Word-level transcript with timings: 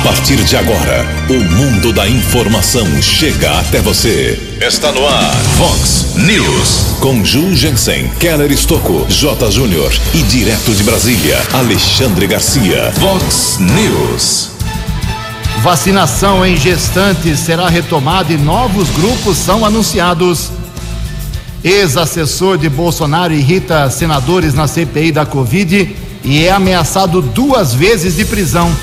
A 0.00 0.02
partir 0.02 0.42
de 0.44 0.56
agora, 0.56 1.06
o 1.28 1.34
mundo 1.34 1.92
da 1.92 2.08
informação 2.08 2.86
chega 3.02 3.60
até 3.60 3.82
você. 3.82 4.56
Está 4.58 4.90
no 4.92 5.06
ar, 5.06 5.34
Fox 5.58 6.14
News. 6.16 6.96
Com 7.00 7.22
Ju 7.22 7.54
Jensen, 7.54 8.08
Keller 8.18 8.50
Estocco, 8.50 9.04
J. 9.10 9.50
Júnior 9.50 9.92
e 10.14 10.22
direto 10.22 10.74
de 10.74 10.82
Brasília, 10.84 11.38
Alexandre 11.52 12.26
Garcia. 12.26 12.90
Fox 12.92 13.58
News. 13.60 14.48
Vacinação 15.62 16.46
em 16.46 16.56
gestantes 16.56 17.38
será 17.38 17.68
retomada 17.68 18.32
e 18.32 18.38
novos 18.38 18.88
grupos 18.88 19.36
são 19.36 19.66
anunciados. 19.66 20.50
Ex-assessor 21.62 22.56
de 22.56 22.70
Bolsonaro 22.70 23.34
irrita 23.34 23.90
senadores 23.90 24.54
na 24.54 24.66
CPI 24.66 25.12
da 25.12 25.26
Covid 25.26 25.94
e 26.24 26.46
é 26.46 26.50
ameaçado 26.50 27.20
duas 27.20 27.74
vezes 27.74 28.16
de 28.16 28.24
prisão. 28.24 28.74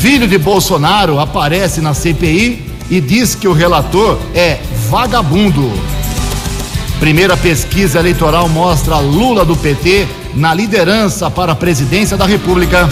Filho 0.00 0.26
de 0.26 0.38
Bolsonaro 0.38 1.20
aparece 1.20 1.82
na 1.82 1.92
CPI 1.92 2.64
e 2.88 3.02
diz 3.02 3.34
que 3.34 3.46
o 3.46 3.52
relator 3.52 4.18
é 4.34 4.58
vagabundo. 4.88 5.70
Primeira 6.98 7.36
pesquisa 7.36 7.98
eleitoral 7.98 8.48
mostra 8.48 8.98
Lula 8.98 9.44
do 9.44 9.54
PT 9.54 10.08
na 10.34 10.54
liderança 10.54 11.30
para 11.30 11.52
a 11.52 11.54
presidência 11.54 12.16
da 12.16 12.24
República. 12.24 12.88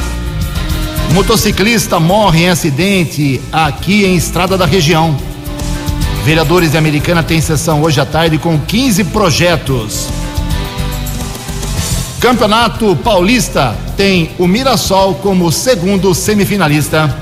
Motociclista 1.14 1.98
morre 1.98 2.42
em 2.42 2.50
acidente 2.50 3.40
aqui 3.50 4.04
em 4.04 4.14
estrada 4.14 4.58
da 4.58 4.66
região. 4.66 5.16
Vereadores 6.26 6.72
de 6.72 6.76
Americana 6.76 7.22
têm 7.22 7.40
sessão 7.40 7.80
hoje 7.80 7.98
à 7.98 8.04
tarde 8.04 8.36
com 8.36 8.60
15 8.60 9.04
projetos. 9.04 10.08
Campeonato 12.20 12.94
Paulista 12.96 13.87
tem 13.98 14.30
o 14.38 14.46
Mirassol 14.46 15.16
como 15.16 15.50
segundo 15.50 16.14
semifinalista. 16.14 17.12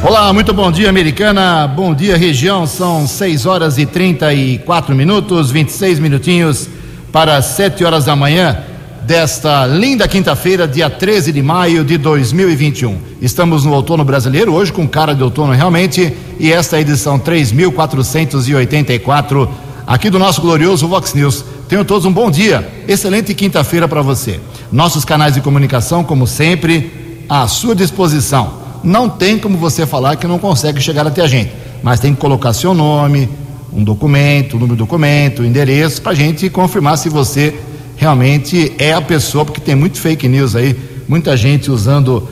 Olá, 0.00 0.32
muito 0.32 0.54
bom 0.54 0.70
dia, 0.70 0.88
Americana. 0.88 1.66
Bom 1.66 1.92
dia, 1.92 2.16
região. 2.16 2.68
São 2.68 3.04
6 3.04 3.46
horas 3.46 3.76
e 3.76 3.84
34 3.84 4.94
minutos, 4.94 5.50
26 5.50 5.98
minutinhos 5.98 6.68
para 7.10 7.42
7 7.42 7.84
horas 7.84 8.04
da 8.04 8.14
manhã 8.14 8.58
desta 9.02 9.66
linda 9.66 10.06
quinta-feira, 10.06 10.68
dia 10.68 10.88
13 10.88 11.32
de 11.32 11.42
maio 11.42 11.84
de 11.84 11.98
2021. 11.98 12.96
Estamos 13.20 13.64
no 13.64 13.72
outono 13.72 14.04
brasileiro, 14.04 14.54
hoje 14.54 14.72
com 14.72 14.86
cara 14.86 15.16
de 15.16 15.24
outono 15.24 15.52
realmente, 15.52 16.16
e 16.38 16.52
esta 16.52 16.76
é 16.76 16.78
a 16.78 16.82
edição 16.82 17.18
3484 17.18 19.50
aqui 19.84 20.10
do 20.10 20.18
nosso 20.20 20.40
glorioso 20.40 20.86
Vox 20.86 21.12
News. 21.12 21.55
Tenham 21.68 21.84
todos 21.84 22.04
um 22.04 22.12
bom 22.12 22.30
dia, 22.30 22.66
excelente 22.86 23.34
quinta-feira 23.34 23.88
para 23.88 24.00
você. 24.00 24.38
Nossos 24.70 25.04
canais 25.04 25.34
de 25.34 25.40
comunicação, 25.40 26.04
como 26.04 26.24
sempre, 26.24 27.24
à 27.28 27.48
sua 27.48 27.74
disposição. 27.74 28.54
Não 28.84 29.08
tem 29.08 29.36
como 29.36 29.58
você 29.58 29.84
falar 29.84 30.14
que 30.14 30.28
não 30.28 30.38
consegue 30.38 30.80
chegar 30.80 31.04
até 31.04 31.22
a 31.22 31.26
gente, 31.26 31.52
mas 31.82 31.98
tem 31.98 32.14
que 32.14 32.20
colocar 32.20 32.52
seu 32.52 32.72
nome, 32.72 33.28
um 33.72 33.82
documento, 33.82 34.56
um 34.56 34.60
número 34.60 34.76
do 34.76 34.84
documento, 34.84 35.42
um 35.42 35.44
endereço, 35.44 36.00
para 36.00 36.12
a 36.12 36.14
gente 36.14 36.48
confirmar 36.48 36.98
se 36.98 37.08
você 37.08 37.52
realmente 37.96 38.72
é 38.78 38.92
a 38.92 39.00
pessoa, 39.00 39.44
porque 39.44 39.60
tem 39.60 39.74
muito 39.74 39.98
fake 39.98 40.28
news 40.28 40.54
aí, 40.54 40.78
muita 41.08 41.36
gente 41.36 41.68
usando 41.68 42.18
uh, 42.18 42.28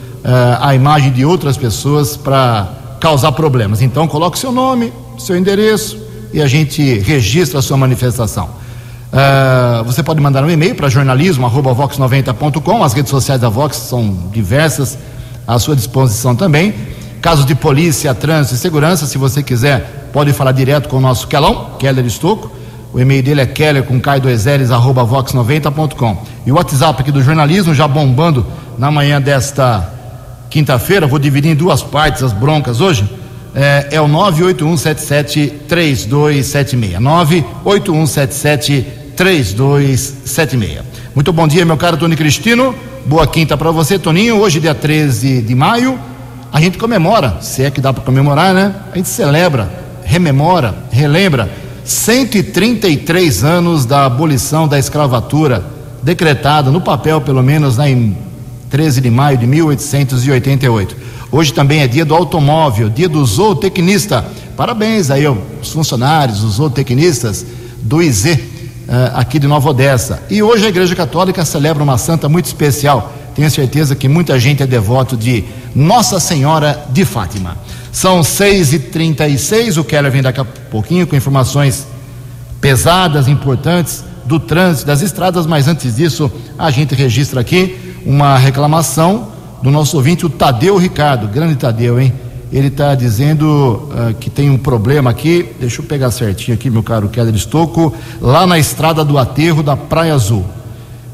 a 0.61 0.77
imagem 0.77 1.11
de 1.11 1.25
outras 1.25 1.57
pessoas 1.57 2.17
para 2.17 2.69
causar 3.01 3.33
problemas. 3.33 3.83
Então, 3.83 4.07
coloque 4.07 4.39
seu 4.39 4.53
nome, 4.53 4.93
seu 5.19 5.37
endereço 5.37 5.99
e 6.33 6.41
a 6.41 6.47
gente 6.47 7.01
registra 7.01 7.59
a 7.59 7.63
sua 7.63 7.77
manifestação. 7.77 8.63
Uh, 9.15 9.85
você 9.85 10.03
pode 10.03 10.21
mandar 10.21 10.43
um 10.43 10.51
e-mail 10.51 10.75
para 10.75 10.89
jornalismo@vox90.com. 10.89 12.83
As 12.83 12.95
redes 12.95 13.11
sociais 13.11 13.41
da 13.41 13.49
Vox 13.49 13.77
são 13.77 14.29
diversas 14.33 14.99
à 15.47 15.57
sua 15.57 15.77
disposição 15.77 16.35
também. 16.35 16.75
Casos 17.23 17.47
de 17.47 17.55
polícia, 17.55 18.13
trânsito 18.13 18.57
e 18.57 18.59
segurança, 18.59 19.07
se 19.07 19.17
você 19.17 19.41
quiser, 19.41 20.09
pode 20.13 20.33
falar 20.33 20.51
direto 20.51 20.89
com 20.89 20.97
o 20.97 21.01
nosso 21.01 21.29
Kelão, 21.29 21.77
Keller 21.79 22.05
Estocco. 22.05 22.51
O 22.93 22.99
e-mail 22.99 23.23
dele 23.23 23.41
é 23.41 23.47
keller 23.47 23.85
com 23.85 24.01
vox90.com. 24.01 26.17
E 26.45 26.51
o 26.51 26.57
WhatsApp 26.57 27.01
aqui 27.01 27.13
do 27.13 27.23
jornalismo 27.23 27.73
já 27.73 27.87
bombando 27.87 28.45
na 28.77 28.91
manhã 28.91 29.21
desta 29.21 29.93
quinta-feira, 30.51 31.07
vou 31.07 31.21
dividir 31.21 31.53
em 31.53 31.55
duas 31.55 31.85
partes 31.85 32.25
as 32.25 32.33
broncas 32.33 32.81
hoje. 32.81 33.09
É, 33.55 33.91
é 33.93 34.01
o 34.01 34.09
981773276. 34.09 36.99
981773276. 37.65 39.04
Muito 41.15 41.33
bom 41.33 41.47
dia, 41.47 41.65
meu 41.65 41.77
caro 41.77 41.97
Tony 41.97 42.17
Cristino. 42.17 42.75
Boa 43.07 43.27
quinta 43.27 43.57
para 43.57 43.71
você, 43.71 43.97
Toninho. 43.97 44.41
Hoje, 44.41 44.59
dia 44.59 44.75
13 44.75 45.41
de 45.41 45.55
maio, 45.55 45.97
a 46.53 46.61
gente 46.61 46.79
comemora, 46.79 47.39
se 47.41 47.63
é 47.63 47.71
que 47.71 47.81
dá 47.81 47.93
para 47.93 48.03
comemorar, 48.03 48.53
né? 48.53 48.75
A 48.93 48.97
gente 48.97 49.09
celebra, 49.09 49.73
rememora, 50.05 50.75
relembra 50.91 51.49
133 51.85 53.45
anos 53.45 53.85
da 53.85 54.05
abolição 54.07 54.67
da 54.67 54.79
escravatura, 54.79 55.65
decretada 56.03 56.73
no 56.73 56.81
papel, 56.81 57.21
pelo 57.21 57.43
menos, 57.43 57.77
né, 57.77 57.91
em 57.91 58.17
13 58.69 59.01
de 59.01 59.11
maio 59.11 59.39
de 59.39 59.47
1888. 59.47 60.97
Hoje 61.31 61.53
também 61.53 61.83
é 61.83 61.87
dia 61.87 62.05
do 62.05 62.15
automóvel, 62.15 62.89
dia 62.89 63.09
do 63.09 63.25
zootecnista. 63.25 64.25
Parabéns 64.57 65.11
aí 65.11 65.25
aos 65.25 65.71
funcionários, 65.71 66.43
os 66.43 66.55
zootecnistas 66.55 67.45
do 67.83 68.03
IZ, 68.03 68.54
aqui 69.15 69.39
de 69.39 69.47
Nova 69.47 69.71
Odessa. 69.71 70.23
E 70.31 70.43
hoje 70.43 70.67
a 70.67 70.69
Igreja 70.69 70.95
Católica 70.95 71.45
celebra 71.45 71.83
uma 71.83 71.99
santa 71.99 72.29
muito 72.29 72.47
especial. 72.47 73.13
Tenho 73.35 73.51
certeza 73.51 73.97
que 73.97 74.09
muita 74.09 74.39
gente 74.39 74.63
é 74.63 74.67
devoto 74.67 75.17
de 75.17 75.45
Nossa 75.75 76.21
Senhora 76.21 76.87
de 76.91 77.05
Fátima. 77.05 77.57
São 77.91 78.21
6h36, 78.21 79.79
o 79.79 79.85
Keller 79.85 80.11
vem 80.11 80.23
daqui 80.23 80.41
a 80.41 80.45
pouquinho 80.45 81.07
com 81.07 81.17
informações 81.17 81.87
pesadas, 82.61 83.29
importantes 83.29 84.05
do 84.25 84.41
trânsito, 84.41 84.87
das 84.87 85.03
estradas, 85.03 85.47
mas 85.47 85.69
antes 85.69 85.97
disso, 85.97 86.31
a 86.59 86.71
gente 86.71 86.95
registra 86.95 87.41
aqui 87.41 87.79
uma 88.07 88.37
reclamação 88.39 89.29
do 89.63 89.71
nosso 89.71 89.97
ouvinte, 89.97 90.27
o 90.27 90.31
Tadeu 90.31 90.77
Ricardo, 90.77 91.29
grande 91.29 91.57
Tadeu, 91.57 92.01
hein? 92.01 92.13
Ele 92.55 92.69
está 92.69 92.95
dizendo 92.95 93.91
uh, 93.91 94.15
que 94.15 94.31
tem 94.31 94.49
um 94.49 94.57
problema 94.57 95.11
aqui, 95.11 95.51
deixa 95.59 95.83
eu 95.83 95.85
pegar 95.85 96.13
certinho 96.13 96.55
aqui, 96.55 96.71
meu 96.71 96.85
caro 96.85 97.09
Keller 97.09 97.35
Estocco, 97.35 97.93
lá 98.21 98.47
na 98.47 98.61
estrada 98.61 99.05
do 99.05 99.19
aterro 99.19 99.61
da 99.61 99.77
Praia 99.77 100.15
Azul. 100.15 100.45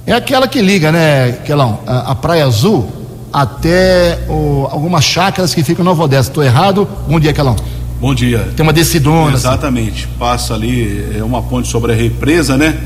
É 0.07 0.13
aquela 0.13 0.47
que 0.47 0.61
liga, 0.61 0.93
né, 0.93 1.33
Quelão? 1.47 1.81
A, 1.87 2.11
a 2.11 2.15
Praia 2.15 2.45
Azul 2.45 2.87
até 3.33 4.19
o, 4.29 4.69
algumas 4.71 5.03
chácaras 5.03 5.55
que 5.55 5.65
ficam 5.65 5.83
no 5.83 5.93
Nova 5.93 6.03
Odessa. 6.05 6.29
Estou 6.29 6.45
errado? 6.45 6.87
Bom 7.09 7.19
dia, 7.19 7.33
Quelão. 7.33 7.57
Bom 7.99 8.15
dia. 8.15 8.51
Tem 8.55 8.63
uma 8.63 8.73
decidona. 8.75 9.29
Assim. 9.29 9.49
Exatamente. 9.49 10.05
Assim. 10.05 10.19
Passa 10.19 10.53
ali, 10.53 11.17
é 11.19 11.25
uma 11.25 11.41
ponte 11.41 11.69
sobre 11.69 11.93
a 11.93 11.95
represa, 11.95 12.59
né? 12.59 12.79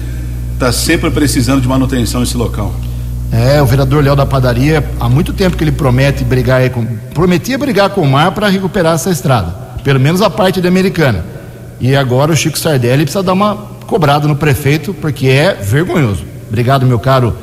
Está 0.52 0.70
sempre 0.70 1.10
precisando 1.10 1.60
de 1.60 1.66
manutenção 1.66 2.22
esse 2.22 2.36
local. 2.36 2.72
É, 3.36 3.60
o 3.60 3.66
vereador 3.66 4.00
Léo 4.00 4.14
da 4.14 4.24
Padaria, 4.24 4.88
há 5.00 5.08
muito 5.08 5.32
tempo 5.32 5.56
que 5.56 5.64
ele 5.64 5.72
promete 5.72 6.22
brigar 6.22 6.70
com, 6.70 6.86
prometia 7.12 7.58
brigar 7.58 7.90
com 7.90 8.02
o 8.02 8.06
mar 8.08 8.30
para 8.30 8.48
recuperar 8.48 8.94
essa 8.94 9.10
estrada, 9.10 9.52
pelo 9.82 9.98
menos 9.98 10.22
a 10.22 10.30
parte 10.30 10.60
da 10.60 10.68
americana. 10.68 11.24
E 11.80 11.96
agora 11.96 12.30
o 12.30 12.36
Chico 12.36 12.56
Sardelli 12.56 13.02
precisa 13.02 13.24
dar 13.24 13.32
uma 13.32 13.56
cobrada 13.88 14.28
no 14.28 14.36
prefeito, 14.36 14.94
porque 14.94 15.26
é 15.26 15.52
vergonhoso. 15.52 16.24
Obrigado, 16.46 16.86
meu 16.86 17.00
caro 17.00 17.36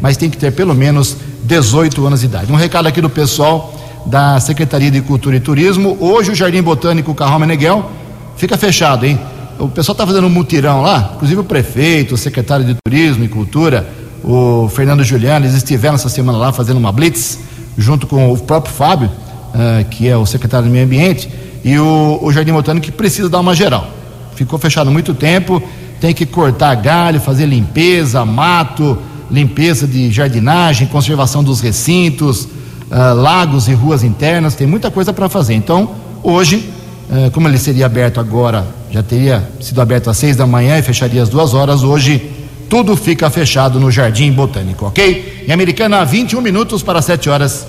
Mas 0.00 0.16
tem 0.16 0.28
que 0.28 0.36
ter 0.36 0.52
pelo 0.52 0.74
menos 0.74 1.16
18 1.44 2.06
anos 2.06 2.20
de 2.20 2.26
idade. 2.26 2.52
Um 2.52 2.56
recado 2.56 2.86
aqui 2.88 3.00
do 3.00 3.10
pessoal 3.10 3.74
da 4.06 4.40
Secretaria 4.40 4.90
de 4.90 5.00
Cultura 5.00 5.36
e 5.36 5.40
Turismo. 5.40 5.96
Hoje 6.00 6.32
o 6.32 6.34
Jardim 6.34 6.62
Botânico 6.62 7.14
Carral 7.14 7.38
Meneghel 7.38 7.90
fica 8.36 8.56
fechado, 8.56 9.06
hein? 9.06 9.18
o 9.58 9.68
pessoal 9.68 9.94
está 9.94 10.06
fazendo 10.06 10.26
um 10.26 10.30
mutirão 10.30 10.82
lá, 10.82 11.12
inclusive 11.14 11.40
o 11.40 11.44
prefeito, 11.44 12.14
o 12.14 12.18
secretário 12.18 12.64
de 12.64 12.74
Turismo 12.84 13.24
e 13.24 13.28
Cultura, 13.28 13.86
o 14.24 14.68
Fernando 14.68 15.04
Juliano, 15.04 15.46
eles 15.46 15.54
estiveram 15.54 15.94
essa 15.94 16.08
semana 16.08 16.36
lá 16.38 16.52
fazendo 16.52 16.78
uma 16.78 16.90
blitz 16.90 17.38
junto 17.76 18.06
com 18.06 18.32
o 18.32 18.38
próprio 18.38 18.74
Fábio, 18.74 19.08
uh, 19.08 19.84
que 19.88 20.08
é 20.08 20.16
o 20.16 20.26
secretário 20.26 20.66
do 20.66 20.72
Meio 20.72 20.84
Ambiente, 20.84 21.30
e 21.64 21.78
o, 21.78 22.18
o 22.20 22.32
Jardim 22.32 22.52
Botânico 22.52 22.86
que 22.86 22.92
precisa 22.92 23.28
dar 23.28 23.40
uma 23.40 23.54
geral. 23.54 23.88
Ficou 24.34 24.58
fechado 24.58 24.90
muito 24.90 25.14
tempo, 25.14 25.62
tem 26.02 26.12
que 26.12 26.26
cortar 26.26 26.74
galho, 26.74 27.20
fazer 27.20 27.46
limpeza, 27.46 28.24
mato, 28.24 28.98
limpeza 29.30 29.86
de 29.86 30.10
jardinagem, 30.10 30.88
conservação 30.88 31.44
dos 31.44 31.60
recintos, 31.60 32.42
uh, 32.42 33.14
lagos 33.14 33.68
e 33.68 33.72
ruas 33.72 34.02
internas, 34.02 34.56
tem 34.56 34.66
muita 34.66 34.90
coisa 34.90 35.12
para 35.12 35.28
fazer. 35.28 35.54
Então, 35.54 35.92
hoje, 36.20 36.68
uh, 37.08 37.30
como 37.30 37.46
ele 37.46 37.56
seria 37.56 37.86
aberto 37.86 38.18
agora, 38.18 38.66
já 38.90 39.00
teria 39.00 39.48
sido 39.60 39.80
aberto 39.80 40.10
às 40.10 40.16
seis 40.16 40.34
da 40.34 40.44
manhã 40.44 40.76
e 40.76 40.82
fecharia 40.82 41.22
às 41.22 41.28
duas 41.28 41.54
horas, 41.54 41.84
hoje 41.84 42.32
tudo 42.68 42.96
fica 42.96 43.30
fechado 43.30 43.78
no 43.78 43.88
Jardim 43.88 44.32
Botânico, 44.32 44.86
ok? 44.86 45.44
Em 45.46 45.52
Americana, 45.52 46.04
21 46.04 46.40
minutos 46.40 46.82
para 46.82 47.00
7 47.00 47.30
horas. 47.30 47.64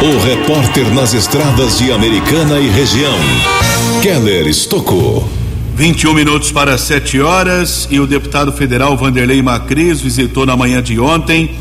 O 0.00 0.24
repórter 0.24 0.88
nas 0.94 1.12
estradas 1.12 1.78
de 1.78 1.90
Americana 1.90 2.60
e 2.60 2.68
região, 2.68 3.18
Keller 4.00 4.46
Estocou. 4.46 5.41
21 5.74 6.12
minutos 6.12 6.52
para 6.52 6.76
7 6.76 7.20
horas 7.20 7.88
e 7.90 7.98
o 7.98 8.06
deputado 8.06 8.52
federal 8.52 8.96
Vanderlei 8.96 9.40
Macris 9.40 10.00
visitou 10.00 10.44
na 10.44 10.54
manhã 10.54 10.82
de 10.82 11.00
ontem 11.00 11.52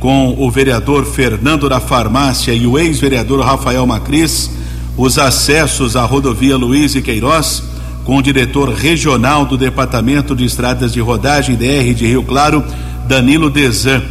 com 0.00 0.34
o 0.36 0.50
vereador 0.50 1.04
Fernando 1.06 1.68
da 1.68 1.78
Farmácia 1.78 2.52
e 2.52 2.66
o 2.66 2.78
ex-vereador 2.78 3.40
Rafael 3.44 3.86
Macris 3.86 4.50
os 4.96 5.18
acessos 5.18 5.94
à 5.94 6.04
rodovia 6.04 6.56
Luiz 6.56 6.96
e 6.96 7.00
Queiroz 7.00 7.62
com 8.04 8.16
o 8.16 8.22
diretor 8.22 8.70
regional 8.70 9.46
do 9.46 9.56
Departamento 9.56 10.34
de 10.34 10.44
Estradas 10.44 10.92
de 10.92 11.00
Rodagem 11.00 11.54
DR 11.54 11.94
de 11.94 12.06
Rio 12.06 12.24
Claro, 12.24 12.64
Danilo 13.06 13.48
Dezan. 13.48 14.02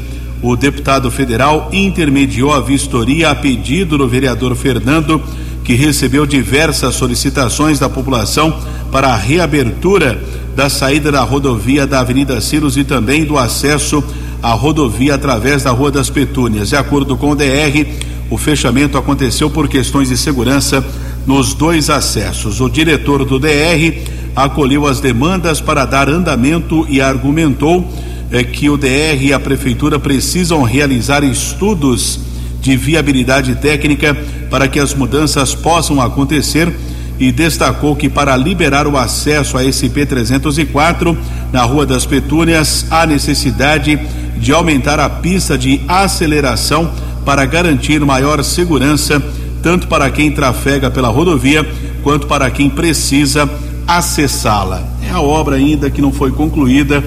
O 0.42 0.56
deputado 0.56 1.12
federal 1.12 1.70
intermediou 1.74 2.54
a 2.54 2.62
vistoria 2.62 3.30
a 3.30 3.36
pedido 3.36 3.98
do 3.98 4.08
vereador 4.08 4.56
Fernando, 4.56 5.22
que 5.70 5.76
recebeu 5.76 6.26
diversas 6.26 6.96
solicitações 6.96 7.78
da 7.78 7.88
população 7.88 8.60
para 8.92 9.10
a 9.10 9.16
reabertura 9.16 10.20
da 10.56 10.68
saída 10.68 11.12
da 11.12 11.22
rodovia 11.22 11.86
da 11.86 12.00
Avenida 12.00 12.42
Ciros 12.42 12.76
e 12.76 12.84
também 12.84 13.24
do 13.24 13.38
acesso 13.38 14.04
à 14.42 14.50
rodovia 14.50 15.14
através 15.14 15.62
da 15.62 15.70
Rua 15.70 15.92
das 15.92 16.10
Petúnias. 16.10 16.70
De 16.70 16.76
acordo 16.76 17.16
com 17.16 17.30
o 17.30 17.36
DR, 17.36 17.86
o 18.32 18.36
fechamento 18.36 18.98
aconteceu 18.98 19.48
por 19.48 19.68
questões 19.68 20.10
de 20.10 20.18
segurança 20.18 20.84
nos 21.28 21.54
dois 21.54 21.92
acessos. 21.92 22.60
O 22.60 22.68
diretor 22.68 23.24
do 23.24 23.38
DR 23.38 24.02
acolheu 24.36 24.88
as 24.88 25.00
demandas 25.00 25.62
para 25.62 25.86
dar 25.86 26.10
andamento 26.10 26.84
e 26.90 27.00
argumentou 27.00 27.88
eh, 28.32 28.44
que 28.44 28.72
o 28.72 28.76
DR 28.76 29.22
e 29.22 29.34
a 29.34 29.40
prefeitura 29.40 30.00
precisam 30.00 30.64
realizar 30.64 31.24
estudos 31.24 32.22
de 32.62 32.76
viabilidade 32.76 33.56
técnica 33.56 34.16
para 34.50 34.68
que 34.68 34.80
as 34.80 34.94
mudanças 34.94 35.56
possam 35.56 36.02
acontecer 36.02 36.74
e 37.20 37.32
destacou 37.32 37.96
que 37.96 38.08
para 38.08 38.36
liberar 38.38 38.88
o 38.88 38.98
acesso 38.98 39.58
a 39.58 39.64
SP 39.64 40.06
304 40.06 41.18
na 41.52 41.64
Rua 41.64 41.86
das 41.86 42.06
Petúnias 42.06 42.86
há 42.90 43.06
necessidade 43.06 44.00
de 44.38 44.54
aumentar 44.54 45.00
a 45.00 45.10
pista 45.10 45.58
de 45.58 45.82
aceleração 45.88 46.92
para 47.26 47.46
garantir 47.46 48.00
maior 48.06 48.44
segurança 48.44 49.22
tanto 49.62 49.88
para 49.88 50.10
quem 50.10 50.32
trafega 50.32 50.90
pela 50.90 51.10
rodovia 51.10 51.70
quanto 52.02 52.28
para 52.28 52.50
quem 52.50 52.70
precisa 52.70 53.50
acessá-la. 53.86 54.84
É 55.06 55.12
a 55.12 55.20
obra 55.20 55.56
ainda 55.56 55.90
que 55.90 56.02
não 56.02 56.12
foi 56.12 56.32
concluída 56.32 57.04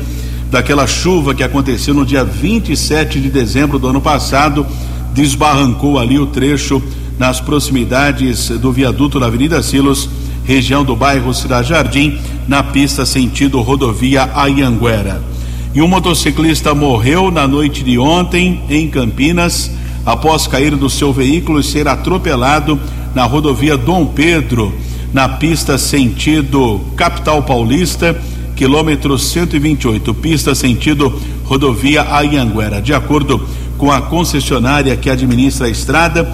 daquela 0.51 0.87
chuva 0.87 1.35
que 1.35 1.43
aconteceu 1.43 1.95
no 1.95 2.05
dia 2.05 2.25
27 2.25 3.21
de 3.21 3.31
dezembro 3.31 3.79
do 3.79 3.89
ano 3.89 4.01
passado, 4.01 4.67
desbarrancou 5.15 5.99
ali 5.99 6.19
o 6.19 6.27
trecho 6.27 6.83
nas 7.19 7.41
proximidades 7.41 8.49
do 8.49 8.73
viaduto 8.73 9.21
da 9.21 9.27
Avenida 9.27 9.63
Silos, 9.63 10.09
região 10.45 10.85
do 10.85 10.97
bairro 10.97 11.33
Cidade 11.33 11.69
Jardim, 11.69 12.19
na 12.49 12.63
pista 12.63 13.07
sentido 13.07 13.61
rodovia 13.61 14.31
Ayanguera. 14.35 15.23
E 15.75 15.81
um 15.81 15.89
motociclista 15.89 16.75
morreu 16.75 17.31
na 17.31 17.47
noite 17.47 17.83
de 17.83 17.99
ontem 17.99 18.63
em 18.69 18.89
Campinas 18.89 19.71
após 20.05 20.47
cair 20.47 20.77
do 20.77 20.91
seu 20.91 21.13
veículo 21.13 21.61
e 21.61 21.65
ser 21.65 21.87
atropelado 21.89 22.79
na 23.15 23.25
rodovia 23.25 23.77
Dom 23.77 24.07
Pedro, 24.07 24.75
na 25.13 25.29
pista 25.29 25.79
sentido 25.79 26.81
capital 26.97 27.43
paulista, 27.43 28.21
quilômetro 28.57 29.19
128, 29.19 30.13
pista 30.15 30.55
sentido 30.55 31.21
rodovia 31.45 32.03
Ayanguera. 32.15 32.81
De 32.81 32.93
acordo 32.93 33.39
com 33.39 33.47
a 33.91 34.01
concessionária 34.03 34.97
que 34.97 35.11
administra 35.11 35.67
a 35.67 35.71
estrada, 35.71 36.31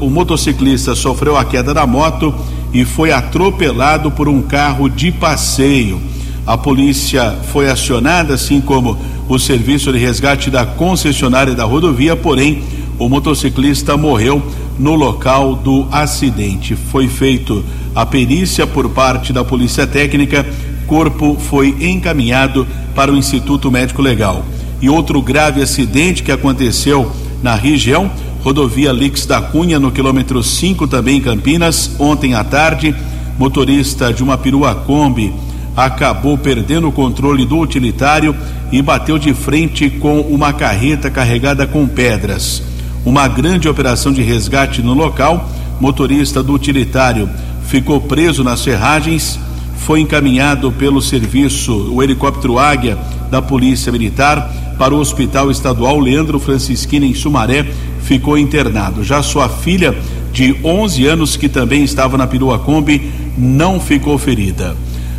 o 0.00 0.08
motociclista 0.08 0.94
sofreu 0.94 1.36
a 1.36 1.44
queda 1.44 1.74
da 1.74 1.86
moto 1.86 2.34
e 2.72 2.84
foi 2.84 3.10
atropelado 3.12 4.10
por 4.10 4.28
um 4.28 4.42
carro 4.42 4.88
de 4.88 5.10
passeio. 5.10 6.00
A 6.46 6.56
polícia 6.56 7.36
foi 7.52 7.68
acionada, 7.68 8.34
assim 8.34 8.60
como 8.60 8.96
o 9.28 9.38
serviço 9.38 9.92
de 9.92 9.98
resgate 9.98 10.50
da 10.50 10.64
concessionária 10.64 11.54
da 11.54 11.64
rodovia, 11.64 12.14
porém, 12.14 12.62
o 12.98 13.08
motociclista 13.08 13.96
morreu 13.96 14.40
no 14.78 14.94
local 14.94 15.56
do 15.56 15.88
acidente. 15.90 16.76
Foi 16.76 17.08
feito 17.08 17.64
a 17.94 18.06
perícia 18.06 18.66
por 18.66 18.88
parte 18.90 19.32
da 19.32 19.42
Polícia 19.42 19.86
Técnica, 19.86 20.46
corpo 20.86 21.36
foi 21.38 21.74
encaminhado 21.80 22.66
para 22.94 23.12
o 23.12 23.16
Instituto 23.16 23.70
Médico 23.70 24.00
Legal. 24.00 24.44
E 24.80 24.88
outro 24.88 25.20
grave 25.22 25.62
acidente 25.62 26.22
que 26.22 26.32
aconteceu 26.32 27.10
na 27.42 27.54
região, 27.54 28.10
rodovia 28.42 28.92
Lix 28.92 29.26
da 29.26 29.40
Cunha, 29.40 29.78
no 29.78 29.90
quilômetro 29.90 30.42
5, 30.42 30.86
também 30.86 31.18
em 31.18 31.20
Campinas, 31.20 31.90
ontem 31.98 32.34
à 32.34 32.44
tarde, 32.44 32.94
motorista 33.38 34.12
de 34.12 34.22
uma 34.22 34.38
perua 34.38 34.74
Kombi 34.74 35.32
acabou 35.76 36.38
perdendo 36.38 36.88
o 36.88 36.92
controle 36.92 37.44
do 37.44 37.58
utilitário 37.58 38.34
e 38.72 38.80
bateu 38.80 39.18
de 39.18 39.34
frente 39.34 39.90
com 39.90 40.20
uma 40.20 40.52
carreta 40.52 41.10
carregada 41.10 41.66
com 41.66 41.86
pedras. 41.86 42.62
Uma 43.04 43.28
grande 43.28 43.68
operação 43.68 44.12
de 44.12 44.22
resgate 44.22 44.82
no 44.82 44.94
local, 44.94 45.48
motorista 45.78 46.42
do 46.42 46.54
utilitário 46.54 47.28
ficou 47.66 48.00
preso 48.00 48.42
nas 48.42 48.64
ferragens, 48.64 49.38
foi 49.76 50.00
encaminhado 50.00 50.72
pelo 50.72 51.02
serviço, 51.02 51.92
o 51.92 52.02
helicóptero 52.02 52.58
Águia 52.58 52.98
da 53.30 53.42
Polícia 53.42 53.92
Militar, 53.92 54.50
para 54.78 54.94
o 54.94 54.98
Hospital 54.98 55.50
Estadual 55.50 55.98
Leandro 55.98 56.38
Francisquini 56.38 57.10
em 57.10 57.14
Sumaré, 57.14 57.66
ficou 58.02 58.38
internado. 58.38 59.02
Já 59.02 59.22
sua 59.22 59.48
filha, 59.48 59.96
de 60.32 60.54
11 60.62 61.06
anos, 61.06 61.36
que 61.36 61.48
também 61.48 61.82
estava 61.82 62.18
na 62.18 62.26
perua 62.26 62.58
Kombi, 62.58 63.10
não 63.38 63.80
ficou 63.80 64.18
ferida. 64.18 64.76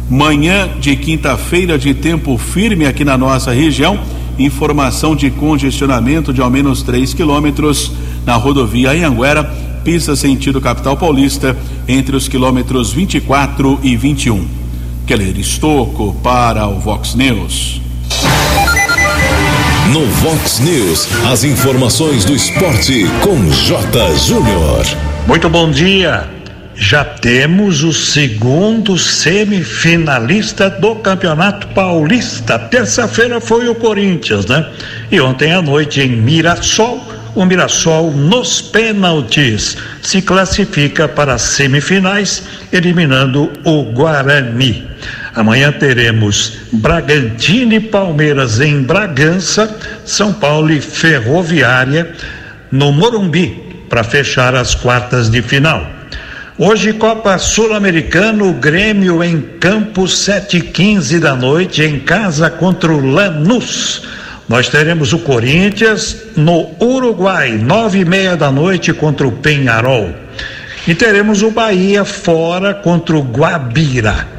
Manhã 0.10 0.70
de 0.80 0.96
quinta-feira 0.96 1.78
de 1.78 1.94
tempo 1.94 2.38
firme 2.38 2.86
aqui 2.86 3.04
na 3.04 3.18
nossa 3.18 3.52
região. 3.52 4.00
Informação 4.40 5.16
de 5.16 5.32
congestionamento 5.32 6.32
de 6.32 6.40
ao 6.40 6.50
menos 6.50 6.84
3 6.84 7.14
quilômetros 7.14 7.92
na 8.26 8.36
rodovia 8.36 8.92
Anhanguera, 8.92 9.44
pista 9.84 10.16
sentido 10.16 10.62
capital 10.62 10.96
paulista, 10.96 11.58
entre 11.88 12.16
os 12.16 12.28
quilômetros 12.28 12.94
24 12.94 13.80
e 13.82 13.98
21. 13.98 14.46
Keller 15.08 15.40
Estocco 15.40 16.16
para 16.22 16.68
o 16.68 16.80
Vox 16.80 17.16
News. 17.16 17.87
No 19.94 20.06
Vox 20.06 20.60
News, 20.60 21.08
as 21.32 21.46
informações 21.46 22.26
do 22.26 22.36
esporte 22.36 23.06
com 23.22 23.50
J. 23.50 24.16
Júnior. 24.18 24.86
Muito 25.26 25.50
bom 25.50 25.72
dia 25.72 26.28
já 26.76 27.04
temos 27.04 27.84
o 27.84 27.92
segundo 27.92 28.98
semifinalista 28.98 30.70
do 30.70 30.96
Campeonato 30.96 31.68
Paulista. 31.70 32.60
Terça-feira 32.60 33.42
foi 33.42 33.68
o 33.68 33.76
Corinthians, 33.76 34.46
né? 34.46 34.68
E 35.12 35.20
ontem 35.20 35.54
à 35.54 35.62
noite 35.62 36.02
em 36.02 36.10
Mirassol, 36.10 37.02
o 37.34 37.46
Mirassol 37.46 38.12
nos 38.12 38.62
pênaltis 38.62 39.78
se 40.02 40.22
classifica 40.22 41.08
para 41.08 41.34
as 41.34 41.42
semifinais, 41.42 42.44
eliminando 42.72 43.52
o 43.64 43.84
Guarani. 43.84 44.86
Amanhã 45.38 45.72
teremos 45.72 46.54
Bragantino 46.72 47.76
e 47.76 47.80
Palmeiras 47.80 48.60
em 48.60 48.82
Bragança, 48.82 49.78
São 50.04 50.34
Paulo 50.34 50.72
e 50.72 50.82
Ferroviária 50.82 52.12
no 52.72 52.92
Morumbi 52.92 53.86
para 53.88 54.04
fechar 54.04 54.56
as 54.56 54.74
quartas 54.74 55.30
de 55.30 55.44
final. 55.44 55.86
Hoje, 56.58 56.92
Copa 56.92 57.38
Sul-Americano, 57.38 58.52
Grêmio 58.54 59.24
em 59.24 59.40
campo, 59.60 60.08
sete 60.08 60.60
quinze 60.60 61.20
da 61.20 61.36
noite, 61.36 61.84
em 61.84 62.00
casa 62.00 62.50
contra 62.50 62.92
o 62.92 63.00
Lanús. 63.00 64.08
Nós 64.50 64.68
teremos 64.68 65.14
o 65.14 65.20
Corinthians 65.20 66.18
no 66.36 66.72
Uruguai, 66.82 67.52
nove 67.52 68.00
e 68.00 68.06
meia 68.06 68.36
da 68.36 68.52
noite 68.52 68.92
contra 68.92 69.28
o 69.28 69.34
Penharol. 69.34 70.10
E 70.88 70.96
teremos 70.96 71.44
o 71.44 71.52
Bahia 71.52 72.04
fora 72.04 72.74
contra 72.74 73.16
o 73.16 73.22
Guabira. 73.22 74.37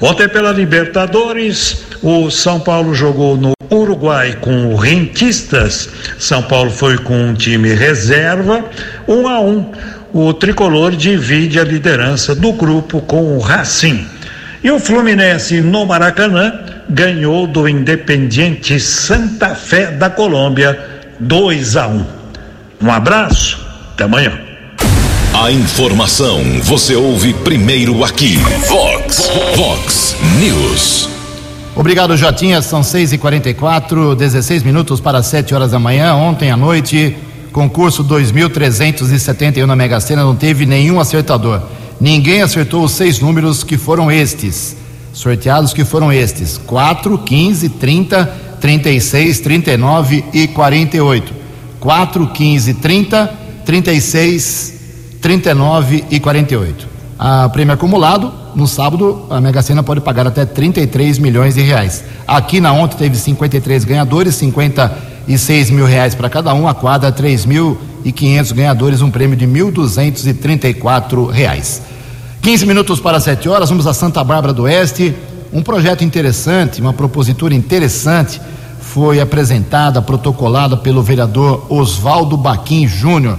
Ontem 0.00 0.26
pela 0.28 0.50
Libertadores, 0.50 1.84
o 2.02 2.30
São 2.30 2.58
Paulo 2.58 2.94
jogou 2.94 3.36
no 3.36 3.52
Uruguai 3.70 4.38
com 4.40 4.72
o 4.72 4.76
Rentistas. 4.76 5.90
São 6.18 6.42
Paulo 6.42 6.70
foi 6.70 6.96
com 6.96 7.14
um 7.14 7.34
time 7.34 7.74
reserva, 7.74 8.64
um 9.06 9.28
a 9.28 9.40
um. 9.40 9.70
O 10.12 10.32
tricolor 10.32 10.92
divide 10.92 11.60
a 11.60 11.64
liderança 11.64 12.34
do 12.34 12.52
grupo 12.52 13.02
com 13.02 13.36
o 13.36 13.40
Racing. 13.40 14.06
E 14.64 14.70
o 14.70 14.80
Fluminense 14.80 15.60
no 15.60 15.84
Maracanã 15.84 16.58
ganhou 16.88 17.46
do 17.46 17.68
Independiente 17.68 18.80
Santa 18.80 19.54
Fé 19.54 19.90
da 19.92 20.08
Colômbia 20.08 20.78
2 21.20 21.76
a 21.76 21.86
1. 21.86 22.06
Um 22.82 22.90
abraço, 22.90 23.64
até 23.92 24.04
amanhã. 24.04 24.49
A 25.42 25.50
informação 25.50 26.38
você 26.64 26.94
ouve 26.94 27.32
primeiro 27.32 28.04
aqui. 28.04 28.36
Vox, 28.68 29.30
Vox 29.56 30.14
News. 30.38 31.08
Obrigado, 31.74 32.14
Jotinha. 32.14 32.60
São 32.60 32.82
6 32.82 33.14
e 33.14 33.18
44 33.18 34.14
16 34.14 34.62
minutos 34.62 35.00
para 35.00 35.22
7 35.22 35.54
horas 35.54 35.70
da 35.70 35.78
manhã. 35.78 36.14
Ontem 36.14 36.50
à 36.50 36.58
noite, 36.58 37.16
concurso 37.52 38.04
2.371 38.04 39.64
na 39.64 39.74
Mega 39.74 39.98
Sena, 39.98 40.24
não 40.24 40.36
teve 40.36 40.66
nenhum 40.66 41.00
acertador. 41.00 41.62
Ninguém 41.98 42.42
acertou 42.42 42.84
os 42.84 42.92
seis 42.92 43.18
números 43.18 43.64
que 43.64 43.78
foram 43.78 44.12
estes. 44.12 44.76
Sorteados 45.10 45.72
que 45.72 45.86
foram 45.86 46.12
estes: 46.12 46.58
4, 46.58 47.16
15, 47.16 47.70
30, 47.70 48.26
36, 48.60 49.40
39 49.40 50.22
e 50.34 50.48
48. 50.48 51.32
4, 51.80 52.26
15, 52.26 52.74
30, 52.74 53.34
36, 53.64 54.79
39 55.20 56.04
e 56.10 56.18
48. 56.18 56.88
A 57.18 57.48
prêmio 57.50 57.74
acumulado, 57.74 58.32
no 58.54 58.66
sábado, 58.66 59.26
a 59.28 59.40
Mega 59.40 59.60
Sena 59.60 59.82
pode 59.82 60.00
pagar 60.00 60.26
até 60.26 60.46
33 60.46 61.18
milhões 61.18 61.54
de 61.54 61.60
reais. 61.60 62.02
Aqui 62.26 62.60
na 62.60 62.72
ontem 62.72 62.96
teve 62.96 63.16
53 63.16 63.84
ganhadores, 63.84 64.36
56 64.36 65.70
mil 65.70 65.84
reais 65.84 66.14
para 66.14 66.30
cada 66.30 66.54
um, 66.54 66.66
a 66.66 66.72
quadra 66.72 67.12
3.500 67.12 68.54
ganhadores, 68.54 69.02
um 69.02 69.10
prêmio 69.10 69.36
de 69.36 69.46
1.234 69.46 71.28
reais. 71.28 71.82
15 72.40 72.64
minutos 72.64 73.00
para 73.00 73.20
7 73.20 73.50
horas, 73.50 73.68
vamos 73.68 73.86
a 73.86 73.92
Santa 73.92 74.24
Bárbara 74.24 74.54
do 74.54 74.62
Oeste. 74.62 75.14
Um 75.52 75.62
projeto 75.62 76.02
interessante, 76.02 76.80
uma 76.80 76.94
propositura 76.94 77.54
interessante 77.54 78.40
foi 78.80 79.20
apresentada, 79.20 80.00
protocolada 80.00 80.76
pelo 80.76 81.02
vereador 81.02 81.66
Oswaldo 81.68 82.36
Baquim 82.36 82.88
Júnior. 82.88 83.38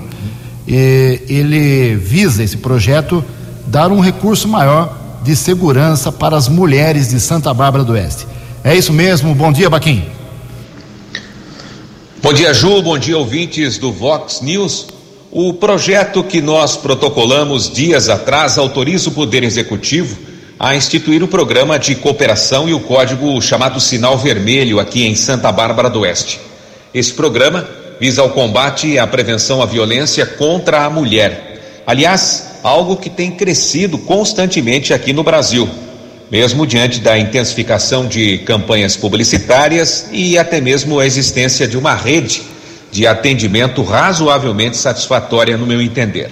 Ele 0.73 1.95
visa 1.95 2.43
esse 2.43 2.57
projeto 2.57 3.23
dar 3.67 3.91
um 3.91 3.99
recurso 3.99 4.47
maior 4.47 4.97
de 5.23 5.35
segurança 5.35 6.11
para 6.11 6.37
as 6.37 6.47
mulheres 6.47 7.09
de 7.09 7.19
Santa 7.19 7.53
Bárbara 7.53 7.83
do 7.83 7.93
Oeste. 7.93 8.25
É 8.63 8.75
isso 8.75 8.93
mesmo. 8.93 9.35
Bom 9.35 9.51
dia, 9.51 9.69
Baquim. 9.69 10.03
Bom 12.21 12.33
dia, 12.33 12.53
Ju. 12.53 12.81
Bom 12.81 12.97
dia, 12.97 13.17
ouvintes 13.17 13.77
do 13.77 13.91
Vox 13.91 14.41
News. 14.41 14.87
O 15.31 15.53
projeto 15.53 16.23
que 16.23 16.41
nós 16.41 16.77
protocolamos 16.77 17.69
dias 17.69 18.09
atrás 18.09 18.57
autoriza 18.57 19.09
o 19.09 19.13
Poder 19.13 19.43
Executivo 19.43 20.17
a 20.59 20.75
instituir 20.75 21.23
o 21.23 21.27
programa 21.27 21.79
de 21.79 21.95
cooperação 21.95 22.69
e 22.69 22.73
o 22.73 22.79
código 22.79 23.41
chamado 23.41 23.79
Sinal 23.79 24.17
Vermelho 24.17 24.79
aqui 24.79 25.07
em 25.07 25.15
Santa 25.15 25.51
Bárbara 25.51 25.89
do 25.89 26.01
Oeste. 26.01 26.39
Esse 26.93 27.11
programa 27.13 27.67
visa 28.01 28.23
o 28.23 28.31
combate 28.31 28.87
e 28.87 28.97
a 28.97 29.05
prevenção 29.05 29.61
à 29.61 29.65
violência 29.67 30.25
contra 30.25 30.85
a 30.85 30.89
mulher. 30.89 31.83
Aliás, 31.85 32.53
algo 32.63 32.97
que 32.97 33.11
tem 33.11 33.29
crescido 33.29 33.95
constantemente 33.95 34.91
aqui 34.91 35.13
no 35.13 35.23
Brasil, 35.23 35.69
mesmo 36.31 36.65
diante 36.65 36.99
da 36.99 37.15
intensificação 37.19 38.07
de 38.07 38.39
campanhas 38.39 38.97
publicitárias 38.97 40.07
e 40.11 40.35
até 40.35 40.59
mesmo 40.59 40.99
a 40.99 41.05
existência 41.05 41.67
de 41.67 41.77
uma 41.77 41.93
rede 41.93 42.41
de 42.91 43.05
atendimento 43.05 43.83
razoavelmente 43.83 44.77
satisfatória, 44.77 45.55
no 45.55 45.67
meu 45.67 45.79
entender. 45.79 46.31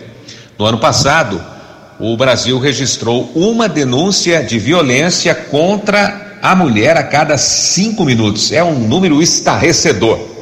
No 0.58 0.66
ano 0.66 0.80
passado, 0.80 1.40
o 2.00 2.18
Brasil 2.18 2.58
registrou 2.58 3.32
uma 3.36 3.70
denúncia 3.70 4.44
de 4.44 4.58
violência 4.58 5.36
contra 5.36 6.40
a 6.42 6.56
mulher 6.56 6.98
a 6.98 7.04
cada 7.04 7.38
cinco 7.38 8.04
minutos. 8.04 8.52
É 8.52 8.64
um 8.64 8.80
número 8.80 9.22
estarrecedor. 9.22 10.39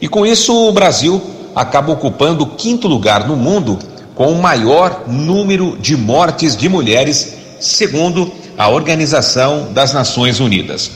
E 0.00 0.08
com 0.08 0.24
isso, 0.24 0.54
o 0.54 0.72
Brasil 0.72 1.20
acaba 1.54 1.92
ocupando 1.92 2.44
o 2.44 2.50
quinto 2.50 2.86
lugar 2.86 3.26
no 3.26 3.36
mundo 3.36 3.78
com 4.14 4.32
o 4.32 4.40
maior 4.40 5.04
número 5.06 5.76
de 5.80 5.96
mortes 5.96 6.56
de 6.56 6.68
mulheres, 6.68 7.34
segundo 7.60 8.32
a 8.56 8.68
Organização 8.68 9.72
das 9.72 9.92
Nações 9.92 10.40
Unidas. 10.40 10.90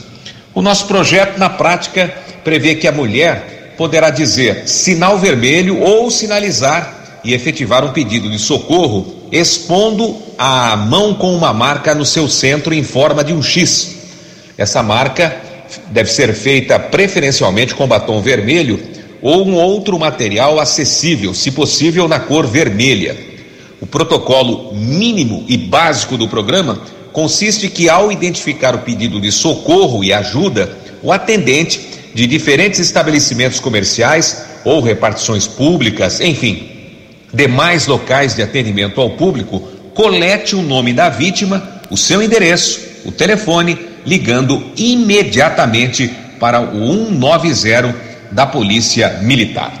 O 0.53 0.61
nosso 0.61 0.85
projeto, 0.85 1.37
na 1.37 1.49
prática, 1.49 2.13
prevê 2.43 2.75
que 2.75 2.87
a 2.87 2.91
mulher 2.91 3.73
poderá 3.77 4.09
dizer 4.09 4.67
sinal 4.67 5.17
vermelho 5.17 5.81
ou 5.81 6.11
sinalizar 6.11 7.21
e 7.23 7.33
efetivar 7.33 7.83
um 7.83 7.91
pedido 7.91 8.29
de 8.29 8.37
socorro 8.37 9.23
expondo 9.31 10.15
a 10.37 10.75
mão 10.75 11.15
com 11.15 11.35
uma 11.35 11.51
marca 11.53 11.95
no 11.95 12.05
seu 12.05 12.27
centro 12.27 12.73
em 12.73 12.83
forma 12.83 13.23
de 13.23 13.33
um 13.33 13.41
X. 13.41 13.95
Essa 14.57 14.83
marca 14.83 15.35
deve 15.87 16.11
ser 16.11 16.33
feita 16.35 16.77
preferencialmente 16.77 17.73
com 17.73 17.87
batom 17.87 18.21
vermelho 18.21 18.92
ou 19.23 19.47
um 19.47 19.55
outro 19.55 19.97
material 19.97 20.59
acessível, 20.59 21.33
se 21.33 21.49
possível 21.49 22.09
na 22.09 22.19
cor 22.19 22.45
vermelha. 22.45 23.17
O 23.79 23.85
protocolo 23.85 24.73
mínimo 24.73 25.45
e 25.47 25.55
básico 25.55 26.17
do 26.17 26.27
programa 26.27 26.81
consiste 27.13 27.69
que 27.69 27.87
ao 27.87 28.11
identificar 28.11 28.75
o 28.75 28.79
pedido 28.79 29.21
de 29.21 29.31
socorro 29.31 30.03
e 30.03 30.11
ajuda, 30.11 30.77
o 31.01 31.11
atendente 31.11 31.79
de 32.13 32.27
diferentes 32.27 32.81
estabelecimentos 32.81 33.61
comerciais 33.61 34.43
ou 34.65 34.81
repartições 34.81 35.47
públicas, 35.47 36.19
enfim, 36.19 36.69
demais 37.33 37.87
locais 37.87 38.35
de 38.35 38.41
atendimento 38.41 38.99
ao 38.99 39.11
público, 39.11 39.61
colete 39.93 40.53
o 40.53 40.61
nome 40.61 40.91
da 40.91 41.07
vítima, 41.07 41.81
o 41.89 41.95
seu 41.95 42.21
endereço, 42.21 42.81
o 43.05 43.11
telefone, 43.11 43.77
ligando 44.05 44.61
imediatamente 44.75 46.11
para 46.39 46.59
o 46.59 47.07
190 47.07 48.12
da 48.33 48.45
Polícia 48.45 49.19
Militar. 49.21 49.73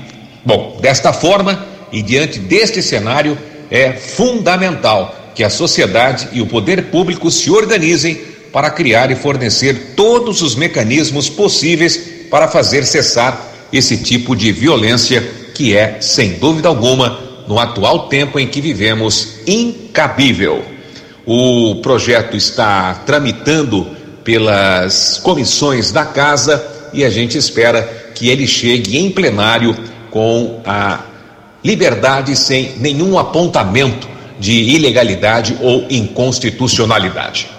Bom, 0.45 0.77
desta 0.81 1.11
forma 1.11 1.65
e 1.91 2.01
diante 2.01 2.39
deste 2.39 2.81
cenário, 2.81 3.37
é 3.69 3.93
fundamental 3.93 5.15
que 5.35 5.43
a 5.43 5.49
sociedade 5.49 6.29
e 6.31 6.41
o 6.41 6.47
poder 6.47 6.85
público 6.85 7.29
se 7.31 7.49
organizem 7.49 8.15
para 8.51 8.69
criar 8.69 9.09
e 9.11 9.15
fornecer 9.15 9.93
todos 9.95 10.41
os 10.41 10.55
mecanismos 10.55 11.29
possíveis 11.29 11.97
para 12.29 12.47
fazer 12.47 12.85
cessar 12.85 13.51
esse 13.71 13.97
tipo 13.97 14.35
de 14.35 14.51
violência 14.51 15.21
que 15.55 15.75
é, 15.75 15.97
sem 16.01 16.33
dúvida 16.33 16.67
alguma, 16.67 17.19
no 17.47 17.59
atual 17.59 18.07
tempo 18.07 18.39
em 18.39 18.47
que 18.47 18.61
vivemos, 18.61 19.39
incabível. 19.47 20.63
O 21.25 21.75
projeto 21.81 22.35
está 22.35 22.93
tramitando 23.05 23.87
pelas 24.23 25.19
comissões 25.23 25.91
da 25.91 26.05
casa 26.05 26.63
e 26.93 27.03
a 27.03 27.09
gente 27.09 27.37
espera 27.37 28.02
que 28.23 28.29
ele 28.29 28.47
chegue 28.47 28.97
em 28.97 29.11
plenário 29.11 29.75
com 30.09 30.61
a 30.65 31.01
liberdade 31.61 32.37
sem 32.37 32.71
nenhum 32.77 33.19
apontamento 33.19 34.07
de 34.39 34.53
ilegalidade 34.53 35.57
ou 35.59 35.85
inconstitucionalidade. 35.89 37.49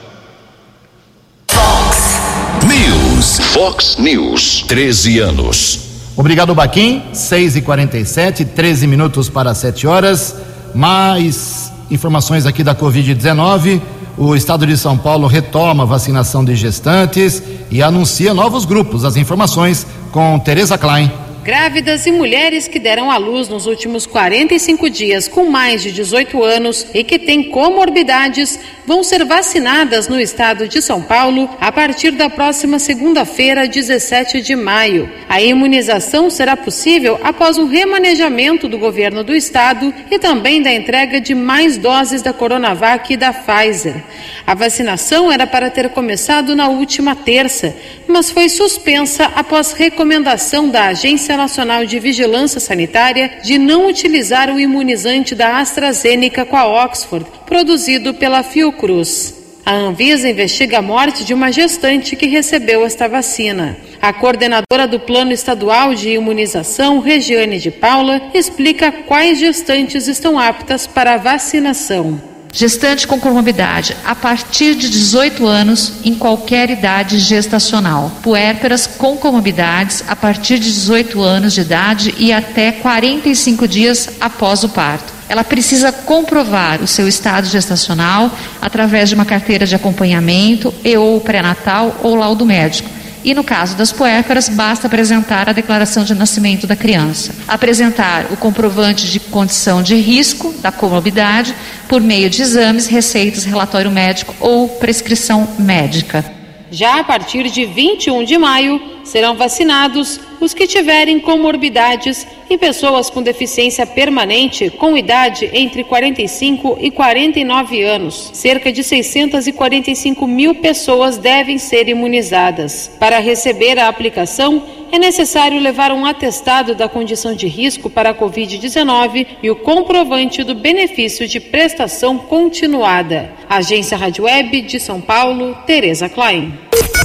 Fox 3.53 3.97
News. 3.99 4.65
13 4.67 5.19
anos. 5.19 5.81
Obrigado, 6.17 6.55
Baquim. 6.55 7.03
6 7.13 7.57
e 7.57 7.63
47 7.63 8.45
13 8.47 8.87
minutos 8.87 9.29
para 9.29 9.55
7 9.55 9.87
horas. 9.87 10.35
Mais 10.75 11.71
informações 11.91 12.47
aqui 12.47 12.65
da 12.65 12.75
Covid-19. 12.75 13.81
O 14.17 14.37
estado 14.37 14.67
de 14.67 14.77
São 14.77 14.97
Paulo 14.97 15.27
retoma 15.27 15.83
a 15.83 15.87
vacinação 15.87 16.45
de 16.45 16.55
gestantes 16.55 17.43
e 17.71 17.83
anuncia 17.83 18.33
novos 18.33 18.65
grupos. 18.65 19.05
As 19.05 19.17
informações 19.17 19.87
com 20.13 20.39
Tereza 20.39 20.79
Klein. 20.79 21.24
Grávidas 21.45 22.07
e 22.07 22.11
mulheres 22.11 22.67
que 22.67 22.79
deram 22.79 23.11
à 23.11 23.19
luz 23.19 23.51
nos 23.51 23.67
últimos 23.67 24.07
45 24.07 24.89
dias 24.89 25.29
com 25.29 25.45
mais 25.51 25.83
de 25.83 25.93
18 25.93 26.43
anos 26.43 26.87
e 26.95 27.05
que 27.05 27.19
têm 27.19 27.51
comorbidades 27.51 28.59
vão 28.87 29.05
ser 29.05 29.27
vacinadas 29.27 30.09
no 30.09 30.19
estado 30.19 30.67
de 30.67 30.81
São 30.81 31.03
Paulo 31.03 31.51
a 31.61 31.71
partir 31.71 32.13
da 32.13 32.31
próxima 32.31 32.79
segunda-feira, 32.79 33.69
17 33.69 34.41
de 34.41 34.57
maio. 34.57 35.11
A 35.29 35.43
imunização 35.43 36.31
será 36.31 36.57
possível 36.57 37.21
após 37.23 37.59
um 37.59 37.67
remanejamento 37.67 38.67
do 38.67 38.79
governo 38.79 39.23
do 39.23 39.35
estado 39.35 39.93
e 40.11 40.19
também 40.19 40.63
da 40.63 40.73
entrega 40.73 41.21
de 41.21 41.35
mais 41.35 41.77
doses 41.77 42.23
da 42.23 42.33
Coronavac 42.33 43.13
e 43.13 43.19
da 43.19 43.35
Pfizer. 43.35 44.03
A 44.47 44.55
vacinação 44.55 45.31
era 45.31 45.47
para 45.47 45.69
ter 45.69 45.91
começado 45.91 46.57
na 46.57 46.69
última 46.69 47.15
terça, 47.15 47.77
mas 48.07 48.31
foi 48.31 48.49
suspensa 48.49 49.31
após 49.35 49.73
recomendação 49.73 50.71
da 50.71 50.87
Agência 50.87 51.34
Nacional 51.37 51.85
de 51.87 51.99
Vigilância 51.99 52.61
Sanitária 52.61 53.39
de 53.43 53.59
não 53.59 53.89
utilizar 53.89 54.51
o 54.51 54.59
imunizante 54.59 55.35
da 55.35 55.59
AstraZeneca 55.59 56.45
com 56.45 56.57
a 56.57 56.85
Oxford, 56.85 57.27
produzido 57.47 58.15
pela 58.15 58.43
Fiocruz. 58.43 59.35
A 59.67 59.73
Anvisa 59.73 60.29
investiga 60.29 60.79
a 60.79 60.83
morte 60.83 61.25
de 61.25 61.33
uma 61.33 61.51
gestante 61.51 62.17
que 62.17 62.27
recebeu 62.27 62.85
esta 62.85 63.09
vacina. 63.09 63.79
A 64.01 64.13
coordenadora 64.13 64.87
do 64.87 65.01
Plano 65.01 65.33
Estadual 65.33 65.95
de 65.95 66.11
Imunização, 66.11 66.99
Regiane 66.99 67.59
de 67.59 67.71
Paula, 67.71 68.21
explica 68.35 68.93
quais 68.93 69.39
gestantes 69.39 70.07
estão 70.07 70.39
aptas 70.39 70.87
para 70.87 71.15
a 71.15 71.17
vacinação. 71.17 72.34
Gestante 72.55 73.05
com 73.05 73.19
comorbidade 73.19 73.97
a 74.05 74.15
partir 74.15 74.77
de 74.77 74.89
18 74.89 75.45
anos 75.45 75.95
em 76.05 76.15
qualquer 76.15 76.71
idade 76.71 77.19
gestacional. 77.19 78.13
Puérperas 78.23 78.87
com 78.87 79.17
comorbidades 79.17 80.05
a 80.07 80.15
partir 80.15 80.61
de 80.61 80.73
18 80.73 81.21
anos 81.21 81.53
de 81.53 81.63
idade 81.63 82.15
e 82.17 82.33
até 82.33 82.71
45 82.71 83.67
dias 83.67 84.09
após 84.21 84.63
o 84.63 84.69
parto 84.69 85.13
ela 85.29 85.43
precisa 85.43 85.91
comprovar 85.91 86.83
o 86.83 86.87
seu 86.87 87.09
estado 87.09 87.49
gestacional 87.49 88.31
através 88.61 89.09
de 89.09 89.15
uma 89.15 89.25
carteira 89.25 89.67
de 89.67 89.75
acompanhamento 89.75 90.73
e 90.85 90.97
ou 90.97 91.21
pré-natal 91.21 91.99
ou 92.03 92.15
laudo 92.15 92.45
médico. 92.45 92.89
E 93.25 93.33
no 93.33 93.43
caso 93.43 93.75
das 93.75 93.91
puérperas, 93.91 94.51
basta 94.51 94.87
apresentar 94.87 95.49
a 95.49 95.53
declaração 95.53 96.05
de 96.05 96.15
nascimento 96.15 96.67
da 96.67 96.77
criança. 96.77 97.35
Apresentar 97.49 98.27
o 98.31 98.37
comprovante 98.37 99.11
de 99.11 99.19
condição 99.19 99.83
de 99.83 99.95
risco 99.95 100.53
da 100.61 100.71
comorbidade 100.71 101.55
por 101.89 102.03
meio 102.03 102.29
de 102.29 102.43
exames, 102.43 102.87
receitas, 102.87 103.45
relatório 103.45 103.91
médico 103.91 104.35
ou 104.39 104.69
prescrição 104.69 105.49
médica. 105.59 106.23
Já 106.71 107.01
a 107.01 107.05
partir 107.05 107.49
de 107.51 107.65
21 107.65 108.25
de 108.25 108.37
maio, 108.37 108.81
serão 109.05 109.37
vacinados 109.37 110.19
os 110.41 110.53
que 110.53 110.67
tiverem 110.67 111.21
comorbidades 111.21 112.27
e 112.51 112.59
pessoas 112.59 113.09
com 113.09 113.23
deficiência 113.23 113.87
permanente 113.87 114.71
com 114.71 114.97
idade 114.97 115.49
entre 115.53 115.85
45 115.85 116.79
e 116.81 116.91
49 116.91 117.83
anos. 117.83 118.31
Cerca 118.33 118.73
de 118.73 118.83
645 118.83 120.27
mil 120.27 120.55
pessoas 120.57 121.17
devem 121.17 121.59
ser 121.59 121.89
imunizadas. 121.89 122.91
Para 122.99 123.19
receber 123.19 123.79
a 123.79 123.89
aplicação, 123.89 124.63
é 124.93 124.99
necessário 124.99 125.61
levar 125.61 125.91
um 125.93 126.07
atestado 126.07 126.75
da 126.75 126.89
condição 126.89 127.35
de 127.35 127.49
risco 127.49 127.91
para 127.91 128.11
a 128.11 128.15
Covid-19 128.15 129.27
e 129.43 129.51
o 129.51 129.57
comprovante 129.57 130.45
do 130.45 130.55
benefício 130.55 131.27
de 131.27 131.41
prestação 131.41 132.17
continuada. 132.17 133.33
Agência 133.49 133.97
Rádio 133.97 134.25
Web 134.25 134.63
de 134.63 134.79
São 134.79 135.01
Paulo, 135.01 135.57
Tereza 135.67 136.09
Klein. 136.09 136.53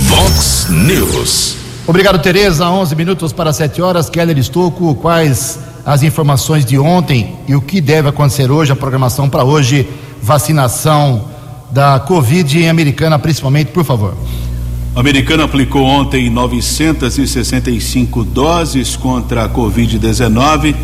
Vox 0.01 0.67
News. 0.69 1.58
Obrigado, 1.87 2.19
Tereza. 2.19 2.69
11 2.69 2.95
minutos 2.95 3.33
para 3.33 3.51
7 3.51 3.81
horas. 3.81 4.09
Keller 4.09 4.37
Estocco, 4.37 4.95
quais 4.95 5.59
as 5.85 6.03
informações 6.03 6.65
de 6.65 6.77
ontem 6.77 7.35
e 7.47 7.55
o 7.55 7.61
que 7.61 7.81
deve 7.81 8.09
acontecer 8.09 8.51
hoje, 8.51 8.71
a 8.71 8.75
programação 8.75 9.27
para 9.27 9.43
hoje, 9.43 9.87
vacinação 10.21 11.25
da 11.71 11.99
Covid 11.99 12.59
em 12.59 12.69
Americana, 12.69 13.17
principalmente, 13.17 13.71
por 13.71 13.83
favor. 13.83 14.15
A 14.95 14.99
Americana 14.99 15.45
aplicou 15.45 15.83
ontem 15.83 16.29
965 16.29 18.23
doses 18.23 18.95
contra 18.95 19.45
a 19.45 19.49
Covid-19. 19.49 20.75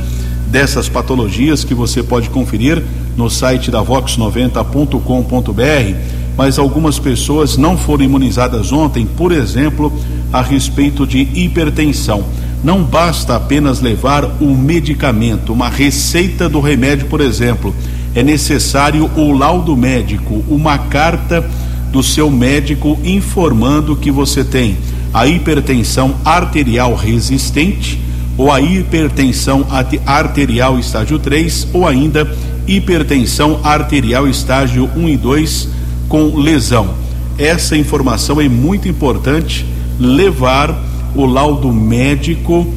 dessas 0.48 0.90
patologias 0.90 1.64
que 1.64 1.76
você 1.76 2.02
pode 2.02 2.30
conferir 2.30 2.82
no 3.16 3.30
site 3.30 3.70
da 3.70 3.84
vox90.com.br, 3.84 5.98
mas 6.36 6.58
algumas 6.58 6.98
pessoas 6.98 7.58
não 7.58 7.78
foram 7.78 8.04
imunizadas 8.04 8.72
ontem, 8.72 9.06
por 9.06 9.32
exemplo, 9.32 9.94
a 10.32 10.42
respeito 10.42 11.06
de 11.06 11.28
hipertensão. 11.34 12.24
Não 12.64 12.84
basta 12.84 13.36
apenas 13.36 13.82
levar 13.82 14.26
um 14.42 14.56
medicamento, 14.56 15.54
uma 15.54 15.70
receita 15.70 16.50
do 16.50 16.60
remédio, 16.60 17.08
por 17.08 17.22
exemplo. 17.22 17.76
É 18.16 18.24
necessário 18.24 19.10
o 19.16 19.32
laudo 19.32 19.76
médico, 19.76 20.44
uma 20.48 20.78
carta 20.78 21.48
do 21.92 22.02
seu 22.02 22.32
médico 22.32 22.98
informando 23.04 23.96
que 23.96 24.10
você 24.10 24.44
tem 24.44 24.78
a 25.14 25.28
hipertensão 25.28 26.16
arterial 26.26 26.96
resistente 26.96 28.02
ou 28.36 28.52
a 28.52 28.60
hipertensão 28.60 29.66
arterial 30.06 30.80
estágio 30.80 31.20
3 31.20 31.68
ou 31.72 31.88
ainda 31.88 32.26
hipertensão 32.68 33.60
arterial 33.64 34.28
estágio 34.28 34.90
1 34.96 35.10
e 35.10 35.18
2 35.18 35.70
com 36.08 36.36
lesão. 36.38 36.90
Essa 37.38 37.76
informação 37.76 38.40
é 38.40 38.48
muito 38.48 38.88
importante 38.88 39.66
levar 40.00 40.78
o 41.16 41.26
laudo 41.26 41.72
médico 41.72 42.68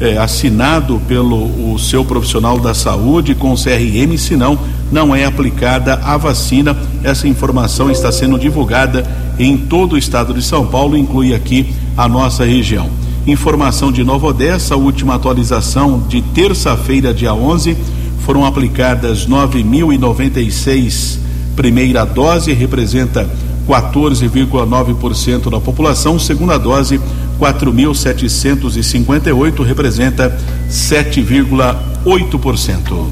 é, 0.00 0.18
assinado 0.18 1.00
pelo 1.06 1.72
o 1.72 1.78
seu 1.78 2.04
profissional 2.04 2.58
da 2.58 2.74
saúde 2.74 3.34
com 3.34 3.54
CRM, 3.54 4.16
senão 4.18 4.58
não 4.90 5.14
é 5.14 5.24
aplicada 5.24 5.94
a 5.94 6.16
vacina. 6.16 6.76
Essa 7.02 7.28
informação 7.28 7.90
está 7.90 8.10
sendo 8.10 8.38
divulgada 8.38 9.08
em 9.38 9.56
todo 9.56 9.94
o 9.94 9.98
estado 9.98 10.34
de 10.34 10.42
São 10.42 10.66
Paulo, 10.66 10.96
inclui 10.96 11.34
aqui 11.34 11.72
a 11.96 12.08
nossa 12.08 12.44
região. 12.44 12.90
Informação 13.26 13.92
de 13.92 14.02
Nova 14.02 14.26
Odessa, 14.26 14.76
última 14.76 15.14
atualização 15.14 16.02
de 16.08 16.20
terça-feira, 16.20 17.14
dia 17.14 17.32
11 17.32 17.76
foram 18.24 18.44
aplicadas 18.44 19.26
9.096 19.26 21.22
primeira 21.54 22.04
dose, 22.04 22.52
representa 22.52 23.26
14,9% 23.68 25.50
da 25.50 25.60
população. 25.60 26.18
Segunda 26.18 26.58
dose, 26.58 27.00
4.758, 27.40 29.64
representa 29.64 30.36
7,8%. 30.68 33.06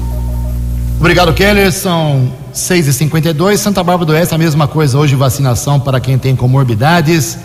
Obrigado, 0.99 1.33
Keller. 1.33 1.71
São 1.71 2.31
6h52. 2.53 3.55
Santa 3.57 3.83
Bárbara 3.83 4.05
do 4.05 4.13
Oeste, 4.13 4.35
a 4.35 4.37
mesma 4.37 4.67
coisa 4.67 4.95
hoje, 4.97 5.15
vacinação 5.15 5.77
para 5.79 5.99
quem 5.99 6.17
tem 6.17 6.35
comorbidades. 6.35 7.37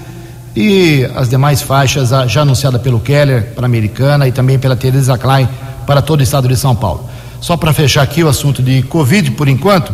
E 0.54 1.04
as 1.14 1.28
demais 1.28 1.62
faixas 1.62 2.10
já 2.28 2.42
anunciada 2.42 2.78
pelo 2.78 2.98
Keller 2.98 3.52
para 3.54 3.66
a 3.66 3.68
Americana 3.68 4.26
e 4.26 4.32
também 4.32 4.58
pela 4.58 4.74
Teresa 4.74 5.18
Klein 5.18 5.46
para 5.86 6.00
todo 6.00 6.20
o 6.20 6.22
estado 6.22 6.48
de 6.48 6.56
São 6.56 6.74
Paulo. 6.74 7.04
Só 7.40 7.56
para 7.56 7.72
fechar 7.72 8.02
aqui 8.02 8.22
o 8.22 8.28
assunto 8.28 8.62
de 8.62 8.82
Covid 8.82 9.30
por 9.32 9.48
enquanto, 9.48 9.92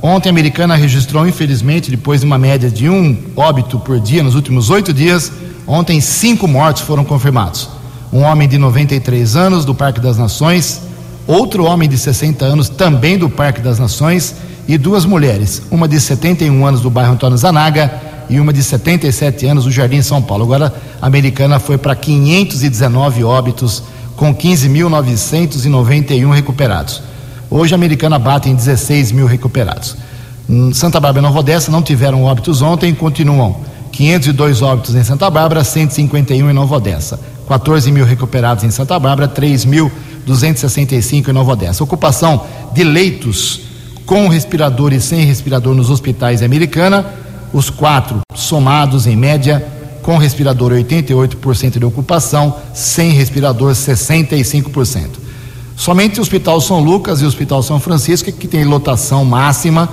ontem 0.00 0.28
a 0.28 0.32
americana 0.32 0.74
registrou, 0.74 1.26
infelizmente, 1.26 1.90
depois 1.90 2.20
de 2.20 2.26
uma 2.26 2.38
média 2.38 2.70
de 2.70 2.88
um 2.88 3.16
óbito 3.36 3.78
por 3.78 3.98
dia 3.98 4.22
nos 4.22 4.34
últimos 4.34 4.70
oito 4.70 4.92
dias, 4.92 5.32
ontem 5.66 6.00
cinco 6.00 6.46
mortos 6.46 6.82
foram 6.82 7.04
confirmados. 7.04 7.68
Um 8.12 8.22
homem 8.22 8.48
de 8.48 8.56
93 8.56 9.36
anos 9.36 9.64
do 9.64 9.74
Parque 9.74 10.00
das 10.00 10.16
Nações, 10.16 10.82
outro 11.26 11.64
homem 11.64 11.88
de 11.88 11.98
60 11.98 12.44
anos 12.44 12.68
também 12.68 13.18
do 13.18 13.28
Parque 13.28 13.60
das 13.60 13.78
Nações 13.78 14.36
e 14.68 14.78
duas 14.78 15.04
mulheres, 15.04 15.62
uma 15.70 15.88
de 15.88 16.00
71 16.00 16.64
anos 16.64 16.80
do 16.80 16.90
bairro 16.90 17.12
Antônio 17.12 17.36
Zanaga 17.36 17.92
e 18.28 18.40
uma 18.40 18.52
de 18.52 18.62
77 18.62 19.46
anos 19.46 19.64
do 19.64 19.70
Jardim 19.70 20.02
São 20.02 20.22
Paulo. 20.22 20.44
Agora 20.44 20.74
a 21.00 21.06
americana 21.06 21.58
foi 21.58 21.78
para 21.78 21.94
519 21.94 23.24
óbitos 23.24 23.82
com 24.16 24.34
15.991 24.34 26.32
recuperados. 26.32 27.02
Hoje 27.50 27.74
a 27.74 27.76
americana 27.76 28.18
bate 28.18 28.48
em 28.48 28.54
16 28.54 29.12
mil 29.12 29.26
recuperados. 29.26 29.96
Hum, 30.48 30.72
Santa 30.72 30.98
Bárbara 30.98 31.24
e 31.24 31.28
Nova 31.28 31.40
Odessa 31.40 31.70
não 31.70 31.82
tiveram 31.82 32.24
óbitos 32.24 32.62
ontem, 32.62 32.94
continuam 32.94 33.60
502 33.92 34.62
óbitos 34.62 34.94
em 34.94 35.04
Santa 35.04 35.30
Bárbara, 35.30 35.62
151 35.62 36.50
em 36.50 36.52
Nova 36.52 36.76
Odessa. 36.76 37.20
14 37.46 37.92
mil 37.92 38.04
recuperados 38.04 38.64
em 38.64 38.70
Santa 38.70 38.98
Bárbara, 38.98 39.28
3 39.28 39.64
mil 39.64 39.92
265 40.26 41.30
em 41.30 41.32
Nova 41.32 41.52
Odessa. 41.52 41.84
Ocupação 41.84 42.44
de 42.72 42.82
leitos 42.82 43.60
com 44.04 44.28
respirador 44.28 44.92
e 44.92 45.00
sem 45.00 45.24
respirador 45.24 45.74
nos 45.74 45.90
hospitais 45.90 46.42
americana, 46.42 47.06
os 47.52 47.70
quatro 47.70 48.20
somados 48.34 49.06
em 49.06 49.16
média, 49.16 49.66
com 50.06 50.18
respirador 50.18 50.70
88% 50.70 51.80
de 51.80 51.84
ocupação, 51.84 52.58
sem 52.72 53.10
respirador 53.10 53.72
65%. 53.72 55.08
Somente 55.76 56.20
o 56.20 56.22
Hospital 56.22 56.60
São 56.60 56.78
Lucas 56.78 57.20
e 57.20 57.24
o 57.24 57.26
Hospital 57.26 57.60
São 57.60 57.80
Francisco 57.80 58.30
que 58.30 58.46
tem 58.46 58.64
lotação 58.64 59.24
máxima 59.24 59.88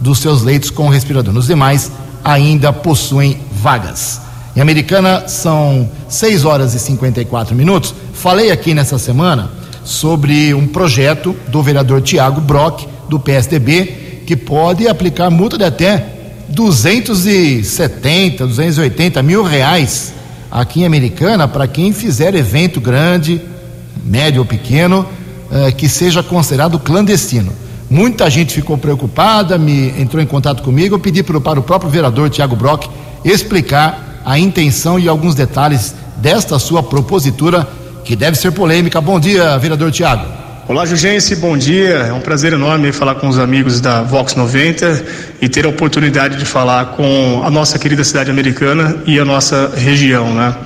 dos 0.00 0.20
seus 0.20 0.42
leitos 0.42 0.70
com 0.70 0.88
respirador. 0.88 1.34
Nos 1.34 1.48
demais 1.48 1.90
ainda 2.22 2.72
possuem 2.72 3.40
vagas. 3.60 4.20
Em 4.54 4.60
Americana 4.60 5.26
são 5.26 5.90
6 6.08 6.44
horas 6.44 6.72
e 6.72 6.78
54 6.78 7.52
minutos. 7.56 7.92
Falei 8.12 8.52
aqui 8.52 8.72
nessa 8.72 8.98
semana 8.98 9.50
sobre 9.82 10.54
um 10.54 10.68
projeto 10.68 11.34
do 11.48 11.60
vereador 11.60 12.00
Tiago 12.02 12.40
Brock, 12.40 12.86
do 13.08 13.18
PSDB, 13.18 14.22
que 14.24 14.36
pode 14.36 14.86
aplicar 14.86 15.28
multa 15.28 15.58
de 15.58 15.64
até 15.64 16.15
270, 16.48 18.46
280 18.46 19.22
mil 19.22 19.42
reais 19.42 20.14
aqui 20.50 20.82
em 20.82 20.86
Americana 20.86 21.48
para 21.48 21.66
quem 21.66 21.92
fizer 21.92 22.34
evento 22.34 22.80
grande, 22.80 23.40
médio 24.04 24.40
ou 24.40 24.46
pequeno, 24.46 25.06
eh, 25.50 25.72
que 25.72 25.88
seja 25.88 26.22
considerado 26.22 26.78
clandestino. 26.78 27.52
Muita 27.88 28.28
gente 28.28 28.54
ficou 28.54 28.76
preocupada, 28.76 29.58
me 29.58 29.88
entrou 30.00 30.22
em 30.22 30.26
contato 30.26 30.62
comigo, 30.62 30.94
eu 30.94 30.98
pedi 30.98 31.22
para 31.22 31.36
o 31.38 31.62
próprio 31.62 31.90
vereador 31.90 32.30
Tiago 32.30 32.56
Brock 32.56 32.88
explicar 33.24 34.22
a 34.24 34.38
intenção 34.38 34.98
e 34.98 35.08
alguns 35.08 35.34
detalhes 35.34 35.94
desta 36.16 36.58
sua 36.58 36.82
propositura, 36.82 37.68
que 38.04 38.16
deve 38.16 38.36
ser 38.36 38.52
polêmica. 38.52 39.00
Bom 39.00 39.20
dia, 39.20 39.58
vereador 39.58 39.92
Tiago. 39.92 40.35
Olá, 40.68 40.84
Jugense, 40.84 41.36
bom 41.36 41.56
dia. 41.56 41.94
É 42.08 42.12
um 42.12 42.18
prazer 42.18 42.52
enorme 42.52 42.90
falar 42.90 43.14
com 43.14 43.28
os 43.28 43.38
amigos 43.38 43.80
da 43.80 44.02
Vox 44.02 44.34
90 44.34 45.04
e 45.40 45.48
ter 45.48 45.64
a 45.64 45.68
oportunidade 45.68 46.36
de 46.36 46.44
falar 46.44 46.86
com 46.86 47.40
a 47.44 47.50
nossa 47.52 47.78
querida 47.78 48.02
cidade 48.02 48.32
americana 48.32 48.96
e 49.06 49.16
a 49.20 49.24
nossa 49.24 49.72
região, 49.76 50.34
né? 50.34 50.56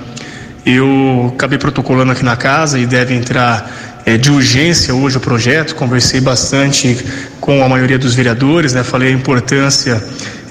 Eu 0.65 1.31
acabei 1.35 1.59
protocolando 1.59 2.13
aqui 2.13 2.25
na 2.25 2.35
casa 2.35 2.79
e 2.79 2.87
deve 2.87 3.13
entrar 3.13 4.01
é, 4.03 4.17
de 4.17 4.31
urgência 4.31 4.91
hoje 4.95 5.17
o 5.17 5.19
projeto. 5.19 5.75
Conversei 5.75 6.19
bastante 6.19 6.97
com 7.39 7.63
a 7.63 7.69
maioria 7.69 7.99
dos 7.99 8.15
vereadores, 8.15 8.73
né? 8.73 8.83
Falei 8.83 9.09
a 9.09 9.11
importância 9.11 10.03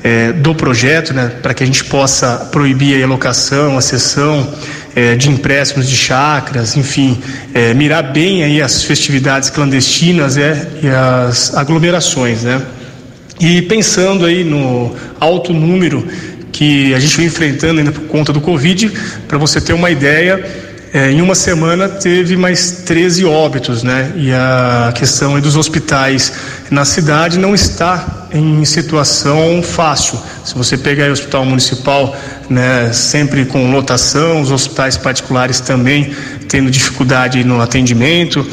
é, 0.04 0.30
do 0.30 0.54
projeto, 0.54 1.12
né? 1.12 1.28
Para 1.42 1.54
que 1.54 1.64
a 1.64 1.66
gente 1.66 1.84
possa 1.86 2.48
proibir 2.52 3.02
a 3.02 3.04
alocação, 3.04 3.76
a 3.76 3.80
cessão 3.80 4.48
é, 4.94 5.14
de 5.14 5.28
empréstimos 5.30 5.88
de 5.88 5.96
chácaras, 5.96 6.76
enfim, 6.76 7.18
é, 7.54 7.72
mirar 7.74 8.12
bem 8.12 8.42
aí 8.42 8.60
as 8.60 8.82
festividades 8.82 9.50
clandestinas 9.50 10.36
é, 10.36 10.68
e 10.82 10.88
as 10.88 11.54
aglomerações, 11.54 12.42
né? 12.42 12.60
E 13.40 13.62
pensando 13.62 14.26
aí 14.26 14.44
no 14.44 14.94
alto 15.18 15.52
número 15.52 16.06
que 16.52 16.92
a 16.92 17.00
gente 17.00 17.16
vem 17.16 17.26
enfrentando 17.26 17.78
ainda 17.78 17.92
por 17.92 18.02
conta 18.02 18.32
do 18.32 18.40
Covid, 18.40 18.92
para 19.26 19.38
você 19.38 19.60
ter 19.60 19.72
uma 19.72 19.90
ideia, 19.90 20.44
é, 20.92 21.12
em 21.12 21.20
uma 21.20 21.36
semana 21.36 21.88
teve 21.88 22.36
mais 22.36 22.82
13 22.84 23.24
óbitos, 23.24 23.84
né? 23.84 24.12
E 24.16 24.32
a 24.32 24.92
questão 24.92 25.38
dos 25.38 25.54
hospitais 25.54 26.32
na 26.68 26.84
cidade 26.84 27.38
não 27.38 27.54
está 27.54 28.28
em 28.32 28.64
situação 28.64 29.62
fácil. 29.62 30.18
Se 30.44 30.54
você 30.54 30.76
pegar 30.76 31.08
o 31.08 31.12
hospital 31.12 31.44
municipal, 31.44 32.16
né, 32.48 32.92
sempre 32.92 33.44
com 33.44 33.70
lotação, 33.70 34.40
os 34.40 34.50
hospitais 34.50 34.96
particulares 34.96 35.60
também 35.60 36.12
tendo 36.48 36.70
dificuldade 36.70 37.44
no 37.44 37.60
atendimento, 37.60 38.44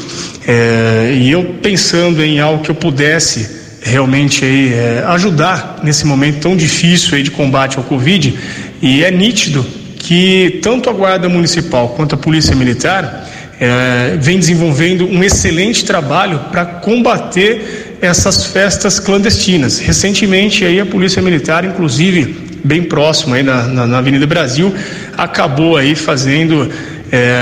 é, 0.46 1.12
e 1.14 1.30
eu 1.30 1.56
pensando 1.60 2.22
em 2.22 2.38
algo 2.38 2.62
que 2.62 2.70
eu 2.70 2.74
pudesse 2.74 3.58
realmente 3.82 4.44
aí, 4.44 4.74
é, 4.74 5.04
ajudar 5.08 5.80
nesse 5.82 6.06
momento 6.06 6.40
tão 6.40 6.56
difícil 6.56 7.16
aí 7.16 7.22
de 7.22 7.32
combate 7.32 7.78
ao 7.78 7.84
Covid, 7.84 8.38
e 8.80 9.02
é 9.02 9.10
nítido 9.10 9.66
que 9.98 10.60
tanto 10.62 10.88
a 10.88 10.92
Guarda 10.92 11.28
Municipal 11.28 11.90
quanto 11.90 12.14
a 12.14 12.18
Polícia 12.18 12.54
Militar 12.54 13.28
é, 13.60 14.16
vem 14.20 14.38
desenvolvendo 14.38 15.06
um 15.06 15.22
excelente 15.22 15.84
trabalho 15.84 16.38
para 16.50 16.64
combater 16.64 17.96
essas 18.00 18.44
festas 18.44 19.00
clandestinas. 19.00 19.80
Recentemente 19.80 20.64
aí 20.64 20.80
a 20.80 20.86
Polícia 20.86 21.20
Militar, 21.20 21.64
inclusive 21.64 22.46
bem 22.64 22.84
próximo 22.84 23.34
aí 23.34 23.42
na, 23.42 23.64
na, 23.64 23.86
na 23.86 23.98
Avenida 23.98 24.26
Brasil, 24.26 24.72
acabou 25.16 25.76
aí 25.76 25.94
fazendo 25.94 26.70
é, 27.10 27.40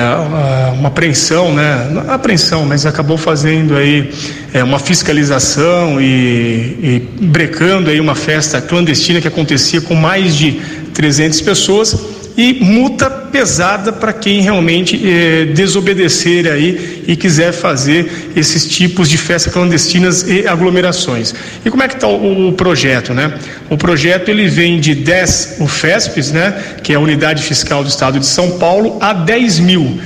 uma 0.72 0.88
apreensão, 0.88 1.52
né? 1.52 1.88
Não 1.90 2.10
apreensão, 2.10 2.64
mas 2.64 2.86
acabou 2.86 3.18
fazendo 3.18 3.76
aí 3.76 4.10
é, 4.54 4.62
uma 4.62 4.78
fiscalização 4.78 6.00
e, 6.00 6.06
e 6.06 7.08
brecando 7.26 7.90
aí 7.90 8.00
uma 8.00 8.14
festa 8.14 8.60
clandestina 8.60 9.20
que 9.20 9.28
acontecia 9.28 9.80
com 9.80 9.94
mais 9.94 10.36
de 10.36 10.60
300 10.94 11.40
pessoas 11.42 12.15
e 12.36 12.62
multa 12.62 13.08
pesada 13.08 13.92
para 13.92 14.12
quem 14.12 14.40
realmente 14.40 15.00
eh, 15.02 15.46
desobedecer 15.46 16.46
aí 16.50 17.02
e 17.06 17.16
quiser 17.16 17.52
fazer 17.52 18.30
esses 18.36 18.68
tipos 18.68 19.08
de 19.08 19.16
festas 19.16 19.50
clandestinas 19.52 20.28
e 20.28 20.46
aglomerações. 20.46 21.34
E 21.64 21.70
como 21.70 21.82
é 21.82 21.88
que 21.88 21.94
está 21.94 22.06
o, 22.06 22.48
o, 22.48 22.52
projeto, 22.52 23.14
né? 23.14 23.32
O 23.70 23.78
projeto 23.78 24.28
ele 24.28 24.48
vem 24.48 24.78
de 24.78 24.94
10 24.94 25.56
UFESPs, 25.60 26.32
né? 26.32 26.62
Que 26.82 26.92
é 26.92 26.96
a 26.96 27.00
unidade 27.00 27.42
fiscal 27.42 27.82
do 27.82 27.88
Estado 27.88 28.20
de 28.20 28.26
São 28.26 28.58
Paulo, 28.58 28.98
a 29.00 29.14
10 29.14 29.60
mil. 29.60 29.98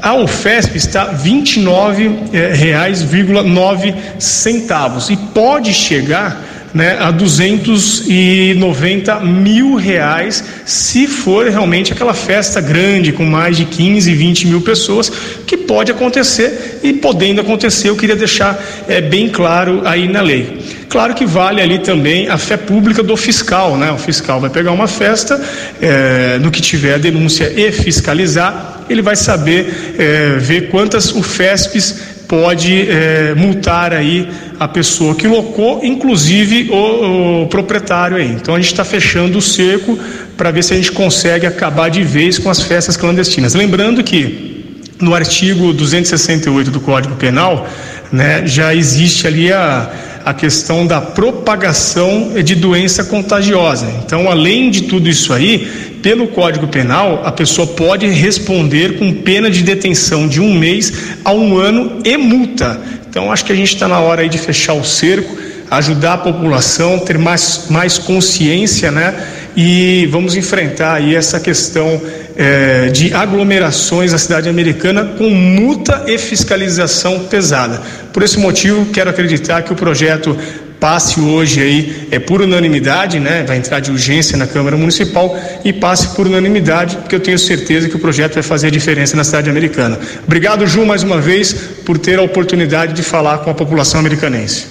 A 0.00 0.14
UFESP 0.14 0.76
está 0.76 1.10
R$ 1.10 1.30
29,9 1.30 3.88
eh, 3.88 3.94
centavos 4.18 5.10
e 5.10 5.16
pode 5.16 5.74
chegar 5.74 6.51
né, 6.74 6.98
a 6.98 7.10
290 7.10 9.20
mil 9.20 9.74
reais, 9.74 10.42
se 10.64 11.06
for 11.06 11.46
realmente 11.46 11.92
aquela 11.92 12.14
festa 12.14 12.60
grande 12.60 13.12
com 13.12 13.24
mais 13.24 13.56
de 13.56 13.64
15, 13.64 14.12
20 14.14 14.46
mil 14.48 14.60
pessoas, 14.60 15.10
que 15.46 15.56
pode 15.56 15.92
acontecer 15.92 16.80
e 16.82 16.92
podendo 16.94 17.40
acontecer, 17.40 17.88
eu 17.88 17.96
queria 17.96 18.16
deixar 18.16 18.60
é, 18.88 19.00
bem 19.00 19.28
claro 19.28 19.82
aí 19.84 20.08
na 20.08 20.20
lei. 20.20 20.58
Claro 20.88 21.14
que 21.14 21.24
vale 21.24 21.62
ali 21.62 21.78
também 21.78 22.28
a 22.28 22.36
fé 22.36 22.56
pública 22.56 23.02
do 23.02 23.16
fiscal, 23.16 23.78
né? 23.78 23.90
O 23.92 23.96
fiscal 23.96 24.38
vai 24.38 24.50
pegar 24.50 24.72
uma 24.72 24.86
festa, 24.86 25.40
é, 25.80 26.38
no 26.38 26.50
que 26.50 26.60
tiver 26.60 26.94
a 26.94 26.98
denúncia 26.98 27.50
e 27.56 27.72
fiscalizar, 27.72 28.82
ele 28.90 29.00
vai 29.00 29.16
saber 29.16 29.94
é, 29.98 30.36
ver 30.38 30.68
quantas 30.68 31.10
UFESPs 31.10 32.11
pode 32.32 32.88
é, 32.88 33.34
multar 33.34 33.92
aí 33.92 34.26
a 34.58 34.66
pessoa 34.66 35.14
que 35.14 35.28
locou, 35.28 35.84
inclusive 35.84 36.70
o, 36.70 37.42
o 37.42 37.46
proprietário 37.48 38.16
aí. 38.16 38.32
Então 38.32 38.54
a 38.54 38.58
gente 38.58 38.72
está 38.72 38.86
fechando 38.86 39.36
o 39.36 39.42
cerco 39.42 39.98
para 40.34 40.50
ver 40.50 40.64
se 40.64 40.72
a 40.72 40.76
gente 40.76 40.92
consegue 40.92 41.46
acabar 41.46 41.90
de 41.90 42.02
vez 42.02 42.38
com 42.38 42.48
as 42.48 42.62
festas 42.62 42.96
clandestinas. 42.96 43.52
Lembrando 43.52 44.02
que 44.02 44.64
no 44.98 45.14
artigo 45.14 45.74
268 45.74 46.70
do 46.70 46.80
Código 46.80 47.16
Penal, 47.16 47.68
né, 48.10 48.46
já 48.46 48.74
existe 48.74 49.26
ali 49.26 49.52
a, 49.52 49.90
a 50.24 50.32
questão 50.34 50.86
da 50.86 51.00
propagação 51.00 52.32
de 52.42 52.54
doença 52.54 53.04
contagiosa. 53.04 53.86
Então, 54.04 54.30
além 54.30 54.70
de 54.70 54.82
tudo 54.82 55.08
isso 55.08 55.32
aí, 55.32 55.58
pelo 56.02 56.28
Código 56.28 56.66
Penal, 56.66 57.22
a 57.24 57.32
pessoa 57.32 57.66
pode 57.66 58.06
responder 58.08 58.98
com 58.98 59.12
pena 59.12 59.50
de 59.50 59.62
detenção 59.62 60.26
de 60.26 60.40
um 60.40 60.52
mês 60.52 60.92
a 61.24 61.32
um 61.32 61.56
ano 61.56 62.00
e 62.04 62.16
multa. 62.16 62.80
Então, 63.08 63.30
acho 63.30 63.44
que 63.44 63.52
a 63.52 63.56
gente 63.56 63.74
está 63.74 63.86
na 63.86 64.00
hora 64.00 64.22
aí 64.22 64.28
de 64.28 64.38
fechar 64.38 64.74
o 64.74 64.84
cerco, 64.84 65.36
ajudar 65.70 66.14
a 66.14 66.18
população, 66.18 66.98
ter 66.98 67.18
mais, 67.18 67.66
mais 67.70 67.98
consciência, 67.98 68.90
né? 68.90 69.14
E 69.56 70.08
vamos 70.10 70.34
enfrentar 70.34 70.94
aí 70.94 71.14
essa 71.14 71.38
questão 71.38 72.00
é, 72.36 72.88
de 72.88 73.12
aglomerações 73.12 74.12
na 74.12 74.18
cidade 74.18 74.48
americana 74.48 75.04
com 75.04 75.28
multa 75.30 76.04
e 76.06 76.16
fiscalização 76.18 77.20
pesada. 77.20 77.80
Por 78.12 78.22
esse 78.22 78.38
motivo, 78.38 78.86
quero 78.86 79.10
acreditar 79.10 79.62
que 79.62 79.72
o 79.72 79.76
projeto 79.76 80.36
passe 80.82 81.20
hoje 81.20 81.62
aí 81.62 82.08
é 82.10 82.18
por 82.18 82.42
unanimidade, 82.42 83.20
né? 83.20 83.44
Vai 83.46 83.56
entrar 83.56 83.78
de 83.78 83.92
urgência 83.92 84.36
na 84.36 84.48
Câmara 84.48 84.76
Municipal 84.76 85.38
e 85.64 85.72
passe 85.72 86.08
por 86.08 86.26
unanimidade, 86.26 86.96
porque 86.96 87.14
eu 87.14 87.20
tenho 87.20 87.38
certeza 87.38 87.88
que 87.88 87.94
o 87.94 88.00
projeto 88.00 88.34
vai 88.34 88.42
fazer 88.42 88.66
a 88.66 88.70
diferença 88.70 89.16
na 89.16 89.22
cidade 89.22 89.48
americana. 89.48 89.96
Obrigado, 90.26 90.66
Ju, 90.66 90.84
mais 90.84 91.04
uma 91.04 91.20
vez 91.20 91.52
por 91.86 91.98
ter 91.98 92.18
a 92.18 92.22
oportunidade 92.22 92.94
de 92.94 93.02
falar 93.04 93.38
com 93.38 93.50
a 93.50 93.54
população 93.54 94.00
americanense. 94.00 94.66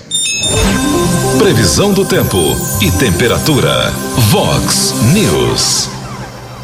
Previsão 1.40 1.94
do 1.94 2.04
tempo 2.04 2.38
e 2.82 2.92
temperatura. 2.92 3.92
Vox 4.30 4.94
News. 5.14 5.90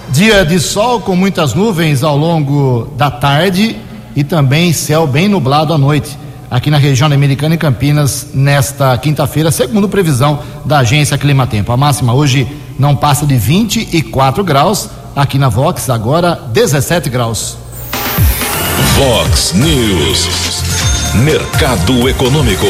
Dia 0.10 0.46
de 0.46 0.60
sol 0.60 1.00
com 1.00 1.16
muitas 1.16 1.54
nuvens 1.54 2.04
ao 2.04 2.18
longo 2.18 2.94
da 2.98 3.10
tarde 3.10 3.78
e 4.14 4.26
também 4.26 4.74
céu 4.74 5.08
bem 5.08 5.30
nublado 5.30 5.74
à 5.74 5.78
noite 5.78 6.27
aqui 6.50 6.70
na 6.70 6.78
região 6.78 7.12
americana 7.12 7.56
e 7.56 7.58
Campinas 7.58 8.28
nesta 8.34 8.98
quinta-feira, 8.98 9.52
segundo 9.52 9.90
previsão 9.90 10.40
da 10.66 10.80
agência 10.80 11.18
Climatempo. 11.18 11.72
A 11.72 11.78
máxima 11.78 12.14
hoje 12.14 12.48
não 12.80 12.96
passa 12.96 13.26
de 13.26 13.36
24 13.36 14.44
graus, 14.44 14.90
aqui 15.16 15.38
na 15.38 15.50
Vox 15.50 15.90
agora 15.90 16.36
17 16.54 17.10
graus. 17.10 17.58
Vox 18.96 19.54
News. 19.54 20.28
Mercado 21.24 22.10
Econômico. 22.10 22.66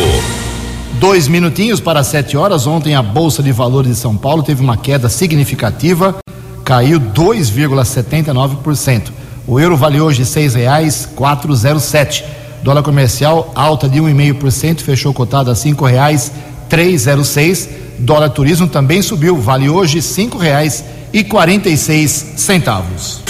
Dois 1.00 1.28
minutinhos 1.28 1.80
para 1.80 2.04
sete 2.04 2.36
horas. 2.36 2.66
Ontem 2.66 2.96
a 2.96 3.04
Bolsa 3.04 3.44
de 3.44 3.52
Valores 3.52 3.92
de 3.92 3.98
São 3.98 4.18
Paulo 4.18 4.42
teve 4.42 4.64
uma 4.64 4.78
queda 4.78 5.10
significativa, 5.10 6.16
caiu 6.64 7.00
2,79%. 7.00 9.12
O 9.46 9.60
euro 9.60 9.78
vale 9.78 10.02
hoje 10.02 10.26
seis 10.26 10.56
reais 10.56 11.08
quatrocentos 11.16 11.84
sete. 11.84 12.26
Dólar 12.64 12.84
comercial 12.84 13.52
alta 13.56 13.88
de 13.88 14.00
1,5%, 14.00 14.82
fechou 14.82 15.14
cotado 15.14 15.52
a 15.52 15.56
cinco 15.56 15.86
reais 15.86 16.32
trezentos 16.70 17.28
seis. 17.28 17.70
Dólar 18.00 18.30
turismo 18.30 18.68
também 18.68 19.02
subiu, 19.02 19.38
vale 19.38 19.70
hoje 19.70 20.02
cinco 20.02 20.38
reais 20.38 20.84
e 21.12 21.24
quarenta 21.24 21.70
e 21.70 21.78
seis 21.78 22.34
centavos. 22.36 23.22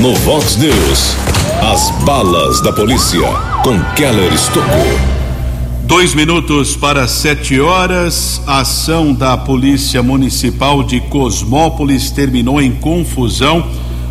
No 0.00 0.14
Vox 0.16 0.56
News, 0.56 1.16
as 1.72 1.90
balas 2.04 2.60
da 2.60 2.72
polícia 2.72 3.20
com 3.62 3.80
Keller 3.94 4.32
Estocou. 4.32 5.18
Dois 5.84 6.14
minutos 6.14 6.76
para 6.76 7.08
sete 7.08 7.58
horas. 7.58 8.42
A 8.46 8.60
ação 8.60 9.14
da 9.14 9.38
Polícia 9.38 10.02
Municipal 10.02 10.82
de 10.82 11.00
Cosmópolis 11.00 12.10
terminou 12.10 12.60
em 12.60 12.72
confusão. 12.72 13.64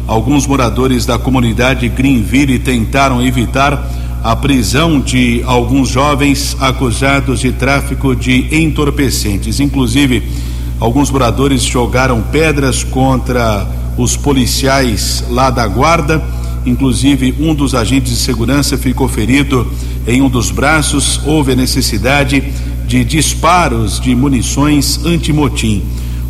Alguns 0.07 0.47
moradores 0.47 1.05
da 1.05 1.19
comunidade 1.19 1.87
Greenville 1.87 2.57
tentaram 2.57 3.21
evitar 3.21 3.87
a 4.27 4.35
prisão 4.35 4.99
de 4.99 5.41
alguns 5.45 5.87
jovens 5.87 6.57
acusados 6.59 7.39
de 7.39 7.53
tráfico 7.53 8.13
de 8.13 8.53
entorpecentes. 8.53 9.61
Inclusive, 9.61 10.21
alguns 10.81 11.09
moradores 11.09 11.63
jogaram 11.63 12.21
pedras 12.21 12.83
contra 12.83 13.65
os 13.97 14.17
policiais 14.17 15.23
lá 15.29 15.49
da 15.49 15.65
guarda. 15.65 16.21
Inclusive, 16.65 17.35
um 17.39 17.55
dos 17.55 17.73
agentes 17.73 18.11
de 18.11 18.17
segurança 18.17 18.77
ficou 18.77 19.07
ferido 19.07 19.65
em 20.05 20.21
um 20.21 20.27
dos 20.27 20.51
braços. 20.51 21.21
Houve 21.25 21.53
a 21.53 21.55
necessidade 21.55 22.43
de 22.85 23.05
disparos 23.05 23.97
de 23.97 24.13
munições 24.13 25.05
antimotim. 25.05 25.83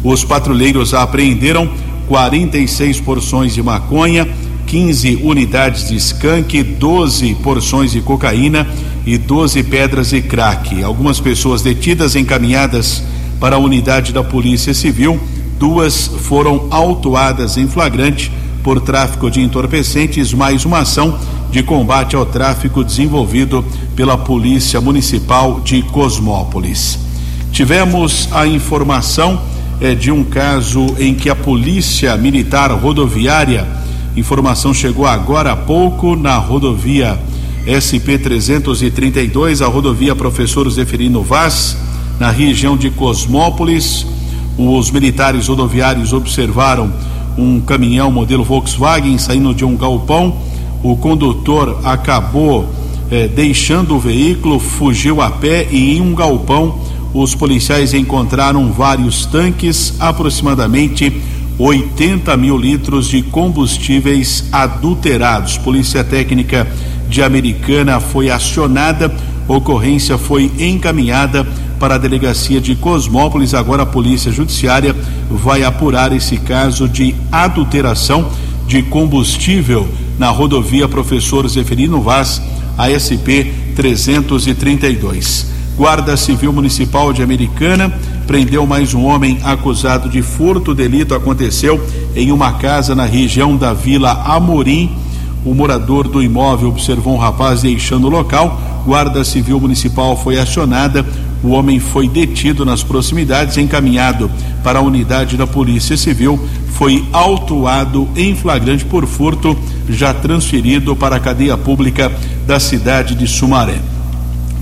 Os 0.04 0.24
patrulheiros 0.24 0.94
apreenderam 0.94 1.68
46 2.08 3.02
porções 3.02 3.56
de 3.56 3.64
maconha, 3.64 4.28
15 4.68 5.22
unidades 5.24 5.88
de 5.88 5.96
skunk, 5.96 6.62
12 6.62 7.36
porções 7.36 7.94
de 7.94 8.02
cocaína 8.02 8.68
e 9.06 9.18
12 9.18 9.64
pedras 9.64 10.10
de 10.10 10.22
crack. 10.22 10.84
Algumas 10.84 11.22
pessoas 11.22 11.62
detidas 11.62 12.16
encaminhadas 12.18 13.02
para 13.40 13.56
a 13.56 13.60
unidade 13.60 14.12
da 14.12 14.24
Polícia 14.24 14.74
Civil, 14.74 15.18
duas 15.58 16.08
foram 16.08 16.68
autuadas 16.70 17.58
em 17.58 17.68
flagrante 17.68 18.30
por 18.62 18.82
tráfico 18.82 19.32
de 19.32 19.42
entorpecentes, 19.42 20.34
mais 20.34 20.66
uma 20.66 20.80
ação 20.80 21.18
de 21.50 21.64
combate 21.64 22.18
ao 22.18 22.26
tráfico 22.26 22.84
desenvolvido 22.84 23.64
pela 23.96 24.18
Polícia 24.18 24.82
Municipal 24.82 25.62
de 25.62 25.82
Cosmópolis. 25.84 27.00
Tivemos 27.54 28.28
a 28.34 28.46
informação 28.46 29.42
é, 29.80 29.96
de 29.96 30.12
um 30.12 30.24
caso 30.24 30.86
em 31.00 31.14
que 31.14 31.30
a 31.30 31.36
Polícia 31.36 32.18
Militar 32.18 32.72
Rodoviária, 32.72 33.66
informação 34.20 34.74
chegou 34.74 35.06
agora 35.06 35.52
há 35.52 35.56
pouco 35.56 36.16
na 36.16 36.38
rodovia 36.38 37.20
SP 37.68 38.18
332, 38.18 39.62
a 39.62 39.68
rodovia 39.68 40.16
Professor 40.16 40.68
Zeferino 40.72 41.22
Vaz, 41.22 41.78
na 42.20 42.32
região 42.32 42.76
de 42.76 42.90
Cosmópolis. 42.90 44.08
Os 44.58 44.90
militares 44.90 45.48
rodoviários 45.48 46.14
observaram 46.14 46.92
um 47.38 47.62
caminhão 47.62 48.12
modelo 48.12 48.44
Volkswagen 48.44 49.20
saindo 49.20 49.54
de 49.54 49.64
um 49.64 49.78
galpão. 49.78 50.36
O 50.82 50.96
condutor 50.96 51.80
acabou 51.84 52.68
eh, 53.12 53.28
deixando 53.28 53.96
o 53.96 54.00
veículo, 54.00 54.60
fugiu 54.60 55.22
a 55.22 55.30
pé 55.30 55.68
e 55.70 55.96
em 55.98 56.02
um 56.02 56.16
galpão 56.16 56.80
os 57.14 57.36
policiais 57.36 57.94
encontraram 57.94 58.72
vários 58.72 59.26
tanques, 59.26 59.94
aproximadamente 60.00 61.22
80 61.60 62.36
mil 62.38 62.58
litros 62.58 63.08
de 63.08 63.22
combustíveis 63.22 64.46
adulterados. 64.52 65.58
Polícia 65.58 66.04
Técnica 66.04 66.68
de 67.10 67.24
Americana 67.24 68.00
foi 68.00 68.30
acionada, 68.30 69.14
ocorrência 69.48 70.18
foi 70.18 70.52
encaminhada 70.60 71.48
para 71.80 71.96
a 71.96 71.98
delegacia 71.98 72.62
de 72.62 72.76
Cosmópolis. 72.76 73.54
Agora 73.54 73.84
a 73.84 73.88
Polícia 73.88 74.32
Judiciária 74.32 74.96
vai 75.30 75.64
apurar 75.64 76.12
esse 76.12 76.38
caso 76.38 76.88
de 76.88 77.16
adulteração 77.32 78.30
de 78.68 78.84
combustível 78.84 79.88
na 80.20 80.30
rodovia 80.30 80.88
Professor 80.88 81.48
Zeferino 81.48 82.02
Vaz, 82.02 82.42
ASP 82.78 83.52
332. 83.76 85.57
Guarda 85.78 86.18
Civil 86.18 86.52
Municipal 86.52 87.14
de 87.14 87.22
Americana 87.22 87.94
prendeu 88.26 88.66
mais 88.66 88.96
um 88.96 89.06
homem 89.06 89.38
acusado 89.44 90.10
de 90.10 90.24
furto. 90.24 90.72
O 90.72 90.76
delito 90.76 91.14
aconteceu 91.14 91.80
em 92.16 92.32
uma 92.32 92.54
casa 92.54 92.96
na 92.96 93.06
região 93.06 93.56
da 93.56 93.74
Vila 93.74 94.24
Amorim. 94.26 94.98
O 95.46 95.54
morador 95.54 96.08
do 96.08 96.24
imóvel 96.24 96.70
observou 96.70 97.14
um 97.14 97.20
rapaz 97.20 97.62
deixando 97.62 98.08
o 98.08 98.10
local. 98.10 98.60
Guarda 98.88 99.24
Civil 99.24 99.60
Municipal 99.60 100.18
foi 100.18 100.40
acionada. 100.40 101.06
O 101.44 101.50
homem 101.50 101.80
foi 101.80 102.10
detido 102.10 102.66
nas 102.66 102.82
proximidades, 102.82 103.56
encaminhado 103.56 104.32
para 104.64 104.80
a 104.80 104.82
unidade 104.82 105.38
da 105.38 105.46
Polícia 105.46 105.96
Civil. 105.96 106.44
Foi 106.72 107.06
autuado 107.14 108.10
em 108.16 108.36
flagrante 108.36 108.84
por 108.84 109.06
furto, 109.06 109.56
já 109.88 110.12
transferido 110.12 110.96
para 110.96 111.18
a 111.18 111.20
cadeia 111.20 111.56
pública 111.56 112.12
da 112.48 112.60
cidade 112.60 113.14
de 113.14 113.28
Sumaré. 113.28 113.80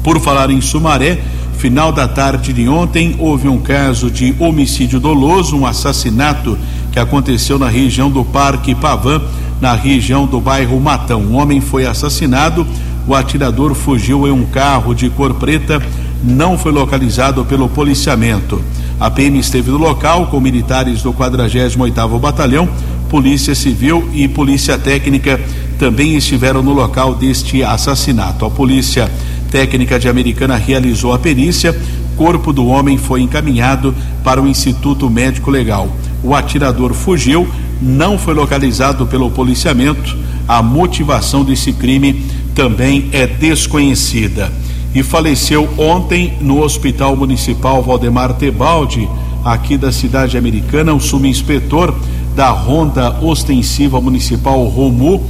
Por 0.06 0.20
falar 0.20 0.52
em 0.52 0.62
Sumaré, 0.62 1.18
final 1.58 1.92
da 1.92 2.08
tarde 2.08 2.54
de 2.54 2.70
ontem 2.70 3.16
houve 3.18 3.48
um 3.48 3.58
caso 3.58 4.12
de 4.12 4.36
homicídio 4.38 5.00
doloso, 5.00 5.58
um 5.58 5.66
assassinato 5.66 6.56
que 6.92 7.00
aconteceu 7.00 7.58
na 7.58 7.68
região 7.68 8.12
do 8.12 8.24
Parque 8.24 8.76
Pavan, 8.76 9.20
na 9.60 9.74
região 9.74 10.28
do 10.28 10.40
bairro 10.40 10.80
Matão. 10.80 11.22
Um 11.22 11.38
homem 11.38 11.60
foi 11.60 11.88
assassinado, 11.88 12.68
o 13.08 13.16
atirador 13.16 13.74
fugiu 13.74 14.28
em 14.28 14.32
um 14.32 14.46
carro 14.46 14.94
de 14.94 15.10
cor 15.10 15.34
preta, 15.34 15.82
não 16.24 16.56
foi 16.56 16.72
localizado 16.72 17.44
pelo 17.44 17.68
policiamento. 17.68 18.62
A 19.00 19.10
PM 19.10 19.40
esteve 19.40 19.72
no 19.72 19.78
local 19.78 20.28
com 20.28 20.40
militares 20.40 21.02
do 21.02 21.12
48º 21.12 22.20
Batalhão, 22.20 22.70
Polícia 23.10 23.56
Civil 23.56 24.08
e 24.14 24.28
Polícia 24.28 24.78
Técnica 24.78 25.40
também 25.78 26.16
estiveram 26.16 26.62
no 26.62 26.74
local 26.74 27.16
deste 27.16 27.64
assassinato. 27.64 28.46
A 28.46 28.50
polícia 28.50 29.12
técnica 29.56 29.98
de 29.98 30.10
Americana 30.10 30.58
realizou 30.58 31.14
a 31.14 31.18
perícia. 31.18 31.74
Corpo 32.18 32.52
do 32.52 32.68
homem 32.68 32.98
foi 32.98 33.22
encaminhado 33.22 33.96
para 34.22 34.42
o 34.42 34.46
Instituto 34.50 35.10
Médico 35.10 35.50
Legal. 35.50 35.88
O 36.22 36.36
atirador 36.36 36.94
fugiu, 36.94 37.48
não 37.82 38.18
foi 38.18 38.34
localizado 38.34 39.08
pelo 39.08 39.32
policiamento. 39.32 40.18
A 40.46 40.62
motivação 40.62 41.46
desse 41.46 41.72
crime 41.72 42.26
também 42.54 43.08
é 43.14 43.26
desconhecida. 43.26 44.52
E 44.94 45.02
faleceu 45.02 45.70
ontem 45.78 46.34
no 46.42 46.62
Hospital 46.62 47.16
Municipal 47.16 47.82
Valdemar 47.82 48.34
Tebaldi, 48.34 49.08
aqui 49.42 49.78
da 49.78 49.90
cidade 49.90 50.38
americana, 50.38 50.94
o 50.94 51.00
subinspetor 51.00 51.96
da 52.36 52.50
Ronda 52.50 53.20
Ostensiva 53.22 54.02
Municipal 54.02 54.62
Romu, 54.66 55.24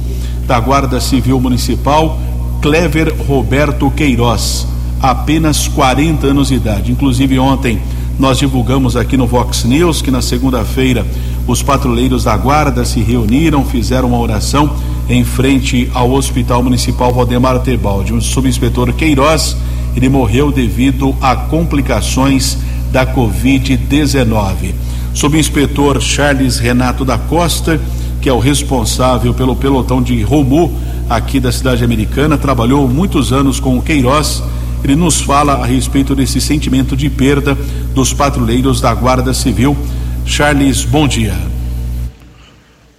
da 0.48 0.58
Guarda 0.58 1.00
Civil 1.00 1.40
Municipal, 1.40 2.18
Clever 2.66 3.14
Roberto 3.28 3.88
Queiroz, 3.92 4.66
apenas 5.00 5.68
40 5.68 6.26
anos 6.26 6.48
de 6.48 6.56
idade. 6.56 6.90
Inclusive, 6.90 7.38
ontem 7.38 7.78
nós 8.18 8.40
divulgamos 8.40 8.96
aqui 8.96 9.16
no 9.16 9.24
Vox 9.24 9.62
News 9.62 10.02
que 10.02 10.10
na 10.10 10.20
segunda-feira 10.20 11.06
os 11.46 11.62
patrulheiros 11.62 12.24
da 12.24 12.36
Guarda 12.36 12.84
se 12.84 12.98
reuniram, 12.98 13.64
fizeram 13.64 14.08
uma 14.08 14.18
oração 14.18 14.68
em 15.08 15.22
frente 15.22 15.88
ao 15.94 16.10
Hospital 16.10 16.60
Municipal 16.60 17.14
Valdemar 17.14 17.60
Tebaldi. 17.60 18.12
O 18.12 18.20
subinspetor 18.20 18.92
Queiroz, 18.94 19.56
ele 19.94 20.08
morreu 20.08 20.50
devido 20.50 21.14
a 21.20 21.36
complicações 21.36 22.58
da 22.90 23.06
Covid-19. 23.06 24.74
Subinspetor 25.14 26.00
Charles 26.00 26.58
Renato 26.58 27.04
da 27.04 27.16
Costa, 27.16 27.80
que 28.20 28.28
é 28.28 28.32
o 28.32 28.40
responsável 28.40 29.32
pelo 29.32 29.54
pelotão 29.54 30.02
de 30.02 30.20
Romu, 30.20 30.76
aqui 31.08 31.38
da 31.38 31.52
cidade 31.52 31.84
americana, 31.84 32.36
trabalhou 32.36 32.88
muitos 32.88 33.32
anos 33.32 33.60
com 33.60 33.78
o 33.78 33.82
Queiroz. 33.82 34.42
Ele 34.84 34.96
nos 34.96 35.20
fala 35.20 35.54
a 35.54 35.66
respeito 35.66 36.14
desse 36.14 36.40
sentimento 36.40 36.96
de 36.96 37.08
perda 37.08 37.54
dos 37.94 38.12
patrulheiros 38.12 38.80
da 38.80 38.92
Guarda 38.94 39.32
Civil. 39.32 39.76
Charles, 40.24 40.84
bom 40.84 41.08
dia. 41.08 41.34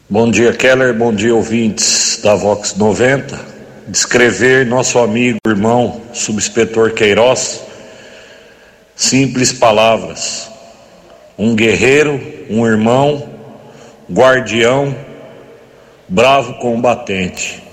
Bom 0.10 0.32
dia, 0.32 0.54
Keller. 0.54 0.94
Bom 0.94 1.14
dia, 1.14 1.36
ouvintes 1.36 2.20
da 2.24 2.36
Vox 2.36 2.76
90. 2.76 3.58
Descrever 3.88 4.66
nosso 4.66 5.00
amigo, 5.00 5.38
irmão, 5.46 6.02
subinspetor 6.14 6.92
Queiroz. 6.92 7.62
Simples 8.96 9.54
palavras. 9.54 10.50
Um 11.38 11.56
guerreiro, 11.56 12.20
um 12.50 12.66
irmão, 12.66 13.30
guardião, 14.12 14.96
bravo 16.10 16.56
combatente 16.56 17.67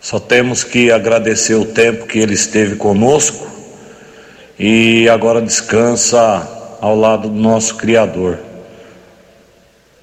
Só 0.00 0.18
temos 0.18 0.64
que 0.64 0.90
agradecer 0.90 1.54
o 1.54 1.64
tempo 1.64 2.06
que 2.06 2.18
ele 2.18 2.34
esteve 2.34 2.76
conosco 2.76 3.46
e 4.58 5.08
agora 5.08 5.40
descansa 5.40 6.76
ao 6.80 6.96
lado 6.96 7.28
do 7.28 7.34
nosso 7.34 7.76
Criador. 7.76 8.38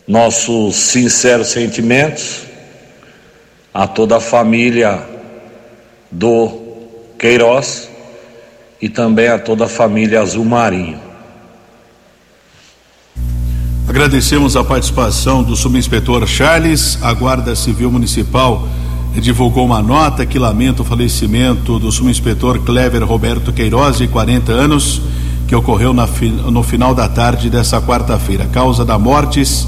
Nossos 0.08 0.76
sinceros 0.76 1.48
sentimentos 1.48 2.42
a 3.74 3.88
toda 3.88 4.18
a 4.18 4.22
família 4.22 5.02
do 6.12 6.62
Queiroz 7.18 7.90
e 8.82 8.88
também 8.88 9.28
a 9.28 9.40
toda 9.40 9.66
a 9.66 9.70
família 9.70 10.22
Azul 10.22 10.46
Marinho. 10.46 11.00
Agradecemos 13.88 14.56
a 14.56 14.64
participação 14.64 15.42
do 15.42 15.56
subinspetor 15.56 16.28
Charles. 16.28 17.02
A 17.02 17.14
Guarda 17.14 17.56
Civil 17.56 17.92
Municipal 17.92 18.68
divulgou 19.22 19.66
uma 19.66 19.82
nota 19.82 20.26
que 20.26 20.38
lamenta 20.38 20.82
o 20.82 20.86
falecimento 20.86 21.80
do 21.80 21.92
subinspetor 21.92 22.60
Clever 22.60 23.04
Roberto 23.04 23.54
Queiroz, 23.54 23.98
de 23.98 24.08
40 24.08 24.52
anos, 24.52 25.02
que 25.48 25.56
ocorreu 25.56 25.94
na, 25.94 26.08
no 26.52 26.64
final 26.64 26.94
da 26.94 27.08
tarde 27.08 27.50
dessa 27.50 27.82
quarta-feira. 27.82 28.46
Causa 28.52 28.84
da 28.84 29.00
mortes 29.00 29.68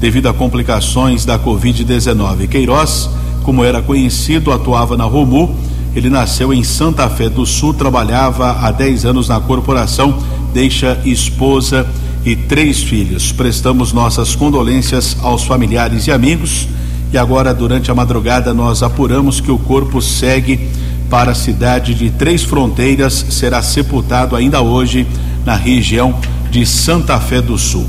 devido 0.00 0.28
a 0.28 0.34
complicações 0.34 1.24
da 1.24 1.38
Covid-19. 1.38 2.48
Queiroz, 2.48 3.08
como 3.42 3.64
era 3.64 3.80
conhecido, 3.80 4.52
atuava 4.52 4.96
na 4.96 5.04
Romu. 5.04 5.54
Ele 5.94 6.10
nasceu 6.10 6.52
em 6.52 6.62
Santa 6.62 7.08
Fé 7.08 7.28
do 7.28 7.46
Sul, 7.46 7.74
trabalhava 7.74 8.52
há 8.60 8.70
10 8.70 9.06
anos 9.06 9.28
na 9.28 9.40
corporação, 9.40 10.18
deixa 10.52 11.00
esposa 11.04 11.86
e 12.24 12.36
três 12.36 12.82
filhos. 12.82 13.32
Prestamos 13.32 13.92
nossas 13.92 14.34
condolências 14.34 15.16
aos 15.22 15.44
familiares 15.44 16.06
e 16.06 16.12
amigos 16.12 16.68
e 17.12 17.16
agora, 17.16 17.54
durante 17.54 17.90
a 17.90 17.94
madrugada, 17.94 18.52
nós 18.52 18.82
apuramos 18.82 19.40
que 19.40 19.50
o 19.50 19.58
corpo 19.58 20.02
segue 20.02 20.68
para 21.08 21.32
a 21.32 21.34
cidade 21.34 21.94
de 21.94 22.10
Três 22.10 22.42
Fronteiras, 22.42 23.26
será 23.30 23.62
sepultado 23.62 24.36
ainda 24.36 24.60
hoje 24.60 25.06
na 25.44 25.56
região 25.56 26.14
de 26.50 26.66
Santa 26.66 27.18
Fé 27.18 27.40
do 27.40 27.56
Sul. 27.56 27.88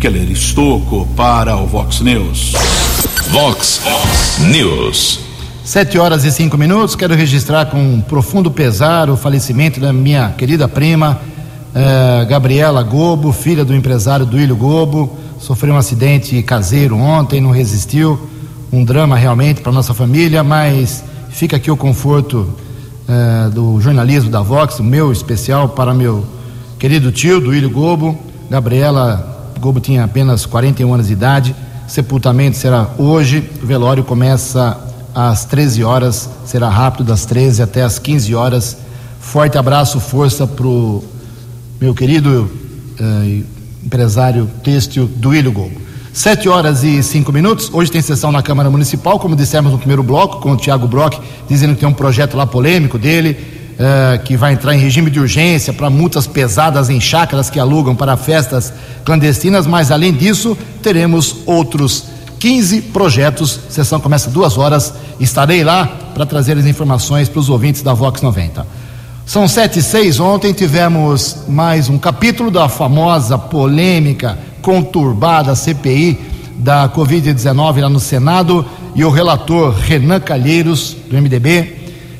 Keller 0.00 0.30
Estocco 0.30 1.06
para 1.14 1.56
o 1.56 1.66
Vox 1.66 2.00
News. 2.00 2.52
Vox 3.30 3.82
News. 4.50 5.20
Sete 5.62 5.98
horas 5.98 6.24
e 6.24 6.32
cinco 6.32 6.56
minutos. 6.56 6.94
Quero 6.94 7.14
registrar 7.14 7.66
com 7.66 7.78
um 7.78 8.00
profundo 8.00 8.50
pesar 8.50 9.10
o 9.10 9.16
falecimento 9.16 9.78
da 9.78 9.92
minha 9.92 10.30
querida 10.30 10.66
prima, 10.66 11.20
eh, 11.74 12.26
Gabriela 12.30 12.82
Gobo, 12.82 13.32
filha 13.32 13.64
do 13.64 13.74
empresário 13.74 14.24
Duílio 14.24 14.56
Gobo. 14.56 15.18
Sofreu 15.38 15.74
um 15.74 15.76
acidente 15.76 16.42
caseiro 16.42 16.96
ontem, 16.96 17.40
não 17.40 17.50
resistiu. 17.50 18.18
Um 18.70 18.84
drama 18.84 19.16
realmente 19.16 19.62
para 19.62 19.72
nossa 19.72 19.94
família, 19.94 20.44
mas 20.44 21.02
fica 21.30 21.56
aqui 21.56 21.70
o 21.70 21.76
conforto 21.76 22.54
eh, 23.08 23.48
do 23.50 23.80
jornalismo 23.80 24.28
da 24.28 24.42
Vox, 24.42 24.78
meu 24.80 25.10
especial 25.10 25.70
para 25.70 25.94
meu 25.94 26.26
querido 26.78 27.10
tio, 27.10 27.40
Duílio 27.40 27.70
Gobo. 27.70 28.18
Gabriela 28.50 29.52
Gobo 29.58 29.80
tinha 29.80 30.04
apenas 30.04 30.44
41 30.44 30.92
anos 30.92 31.06
de 31.06 31.14
idade. 31.14 31.56
Sepultamento 31.86 32.58
será 32.58 32.90
hoje. 32.98 33.50
O 33.62 33.66
velório 33.66 34.04
começa 34.04 34.78
às 35.14 35.46
13 35.46 35.82
horas, 35.82 36.28
será 36.44 36.68
rápido 36.68 37.04
das 37.04 37.24
13 37.24 37.62
até 37.62 37.82
às 37.82 37.98
15 37.98 38.34
horas. 38.34 38.76
Forte 39.18 39.56
abraço, 39.56 39.98
força 39.98 40.46
pro 40.46 41.02
meu 41.80 41.94
querido 41.94 42.50
eh, 43.00 43.40
empresário 43.82 44.46
têxtil 44.62 45.06
Duílio 45.06 45.52
Gobo. 45.52 45.87
Sete 46.12 46.48
horas 46.48 46.82
e 46.82 47.02
cinco 47.02 47.32
minutos. 47.32 47.70
Hoje 47.72 47.90
tem 47.90 48.00
sessão 48.00 48.32
na 48.32 48.42
Câmara 48.42 48.70
Municipal, 48.70 49.18
como 49.18 49.36
dissemos 49.36 49.70
no 49.70 49.78
primeiro 49.78 50.02
bloco, 50.02 50.40
com 50.40 50.52
o 50.52 50.56
Tiago 50.56 50.88
Brock, 50.88 51.20
dizendo 51.48 51.74
que 51.74 51.80
tem 51.80 51.88
um 51.88 51.92
projeto 51.92 52.36
lá 52.36 52.46
polêmico 52.46 52.98
dele, 52.98 53.36
eh, 53.78 54.20
que 54.24 54.36
vai 54.36 54.54
entrar 54.54 54.74
em 54.74 54.78
regime 54.78 55.10
de 55.10 55.20
urgência 55.20 55.72
para 55.72 55.90
multas 55.90 56.26
pesadas 56.26 56.90
em 56.90 57.00
chácaras 57.00 57.50
que 57.50 57.60
alugam 57.60 57.94
para 57.94 58.16
festas 58.16 58.72
clandestinas, 59.04 59.66
mas 59.66 59.92
além 59.92 60.12
disso, 60.12 60.56
teremos 60.82 61.36
outros 61.46 62.04
15 62.38 62.80
projetos. 62.82 63.60
Sessão 63.68 64.00
começa 64.00 64.30
duas 64.30 64.56
horas. 64.56 64.94
Estarei 65.20 65.62
lá 65.62 65.86
para 66.14 66.24
trazer 66.24 66.56
as 66.56 66.66
informações 66.66 67.28
para 67.28 67.40
os 67.40 67.48
ouvintes 67.48 67.82
da 67.82 67.92
Vox 67.92 68.22
90. 68.22 68.66
São 69.26 69.46
sete 69.46 69.80
e 69.80 69.82
seis. 69.82 70.18
Ontem 70.18 70.54
tivemos 70.54 71.36
mais 71.46 71.90
um 71.90 71.98
capítulo 71.98 72.50
da 72.50 72.66
famosa, 72.66 73.36
polêmica, 73.36 74.38
conturbada 74.68 75.54
CPI 75.54 76.18
da 76.58 76.90
Covid-19 76.90 77.80
lá 77.80 77.88
no 77.88 77.98
Senado. 77.98 78.66
E 78.94 79.02
o 79.02 79.08
relator 79.08 79.72
Renan 79.72 80.20
Calheiros, 80.20 80.94
do 81.08 81.16
MDB, 81.16 81.74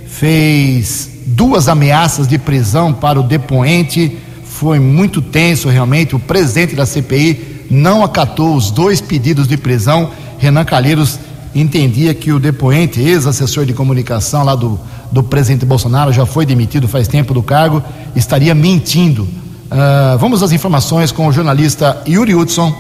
fez 0.07 1.11
duas 1.27 1.69
ameaças 1.69 2.27
de 2.27 2.39
prisão 2.39 2.91
para 2.91 3.21
o 3.21 3.23
depoente. 3.23 4.17
Foi 4.45 4.81
muito 4.81 5.21
tenso, 5.21 5.69
realmente. 5.69 6.17
O 6.17 6.19
presidente 6.19 6.75
da 6.75 6.87
CPI 6.87 7.67
não 7.71 8.03
acatou 8.03 8.57
os 8.57 8.71
dois 8.71 8.99
pedidos 8.99 9.47
de 9.47 9.59
prisão. 9.59 10.11
Renan 10.39 10.65
Calheiros 10.65 11.19
entendia 11.55 12.15
que 12.15 12.33
o 12.33 12.41
depoente, 12.41 12.99
ex-assessor 12.99 13.67
de 13.67 13.75
comunicação 13.75 14.43
lá 14.43 14.55
do 14.55 14.81
do 15.11 15.23
presidente 15.23 15.65
Bolsonaro, 15.65 16.13
já 16.13 16.27
foi 16.27 16.45
demitido 16.45 16.87
faz 16.87 17.09
tempo 17.09 17.33
do 17.33 17.43
cargo, 17.43 17.83
estaria 18.15 18.55
mentindo. 18.55 19.27
Uh, 19.71 20.17
vamos 20.19 20.43
às 20.43 20.53
informações 20.53 21.13
com 21.13 21.27
o 21.27 21.33
jornalista 21.33 22.03
Yuri 22.09 22.35
Hudson. 22.35 22.75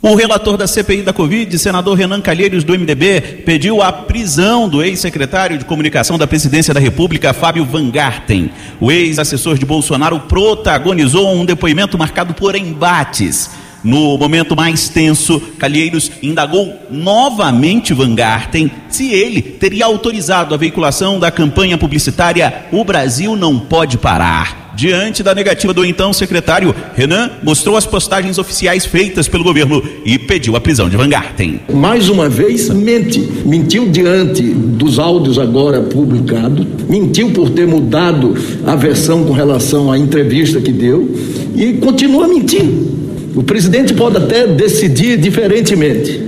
O 0.00 0.14
relator 0.14 0.56
da 0.56 0.66
CPI 0.66 1.02
da 1.02 1.12
Covid, 1.12 1.58
senador 1.58 1.96
Renan 1.96 2.20
Calheiros, 2.20 2.62
do 2.62 2.72
MDB, 2.72 3.42
pediu 3.44 3.82
a 3.82 3.92
prisão 3.92 4.68
do 4.68 4.82
ex-secretário 4.82 5.58
de 5.58 5.64
comunicação 5.64 6.16
da 6.16 6.26
Presidência 6.26 6.72
da 6.72 6.78
República, 6.78 7.32
Fábio 7.32 7.64
Van 7.64 7.90
Garten. 7.90 8.50
O 8.80 8.92
ex-assessor 8.92 9.58
de 9.58 9.66
Bolsonaro 9.66 10.20
protagonizou 10.20 11.34
um 11.34 11.44
depoimento 11.44 11.98
marcado 11.98 12.32
por 12.34 12.54
embates 12.54 13.50
no 13.82 14.18
momento 14.18 14.56
mais 14.56 14.88
tenso, 14.88 15.40
Calheiros 15.58 16.10
indagou 16.20 16.76
novamente 16.90 17.94
Van 17.94 18.12
Garten 18.14 18.70
se 18.88 19.12
ele 19.12 19.40
teria 19.40 19.86
autorizado 19.86 20.52
a 20.52 20.58
veiculação 20.58 21.18
da 21.18 21.30
campanha 21.30 21.78
publicitária 21.78 22.66
O 22.72 22.84
Brasil 22.84 23.36
Não 23.36 23.58
Pode 23.58 23.96
Parar. 23.96 24.67
Diante 24.78 25.24
da 25.24 25.34
negativa 25.34 25.74
do 25.74 25.84
então 25.84 26.12
secretário, 26.12 26.72
Renan 26.94 27.32
mostrou 27.42 27.76
as 27.76 27.84
postagens 27.84 28.38
oficiais 28.38 28.86
feitas 28.86 29.26
pelo 29.26 29.42
governo 29.42 29.82
e 30.04 30.16
pediu 30.20 30.54
a 30.54 30.60
prisão 30.60 30.88
de 30.88 30.96
Van 30.96 31.08
Garten. 31.08 31.58
Mais 31.74 32.08
uma 32.08 32.28
vez, 32.28 32.68
mente. 32.68 33.18
Mentiu 33.44 33.88
diante 33.88 34.40
dos 34.40 35.00
áudios 35.00 35.36
agora 35.36 35.80
publicados, 35.80 36.64
mentiu 36.88 37.30
por 37.30 37.50
ter 37.50 37.66
mudado 37.66 38.36
a 38.64 38.76
versão 38.76 39.24
com 39.24 39.32
relação 39.32 39.90
à 39.90 39.98
entrevista 39.98 40.60
que 40.60 40.70
deu 40.70 41.12
e 41.56 41.72
continua 41.78 42.28
mentindo. 42.28 43.32
O 43.34 43.42
presidente 43.42 43.92
pode 43.94 44.18
até 44.18 44.46
decidir 44.46 45.18
diferentemente, 45.18 46.22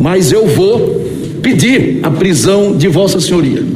mas 0.00 0.32
eu 0.32 0.48
vou 0.48 1.00
pedir 1.40 2.00
a 2.02 2.10
prisão 2.10 2.76
de 2.76 2.88
Vossa 2.88 3.20
Senhoria. 3.20 3.73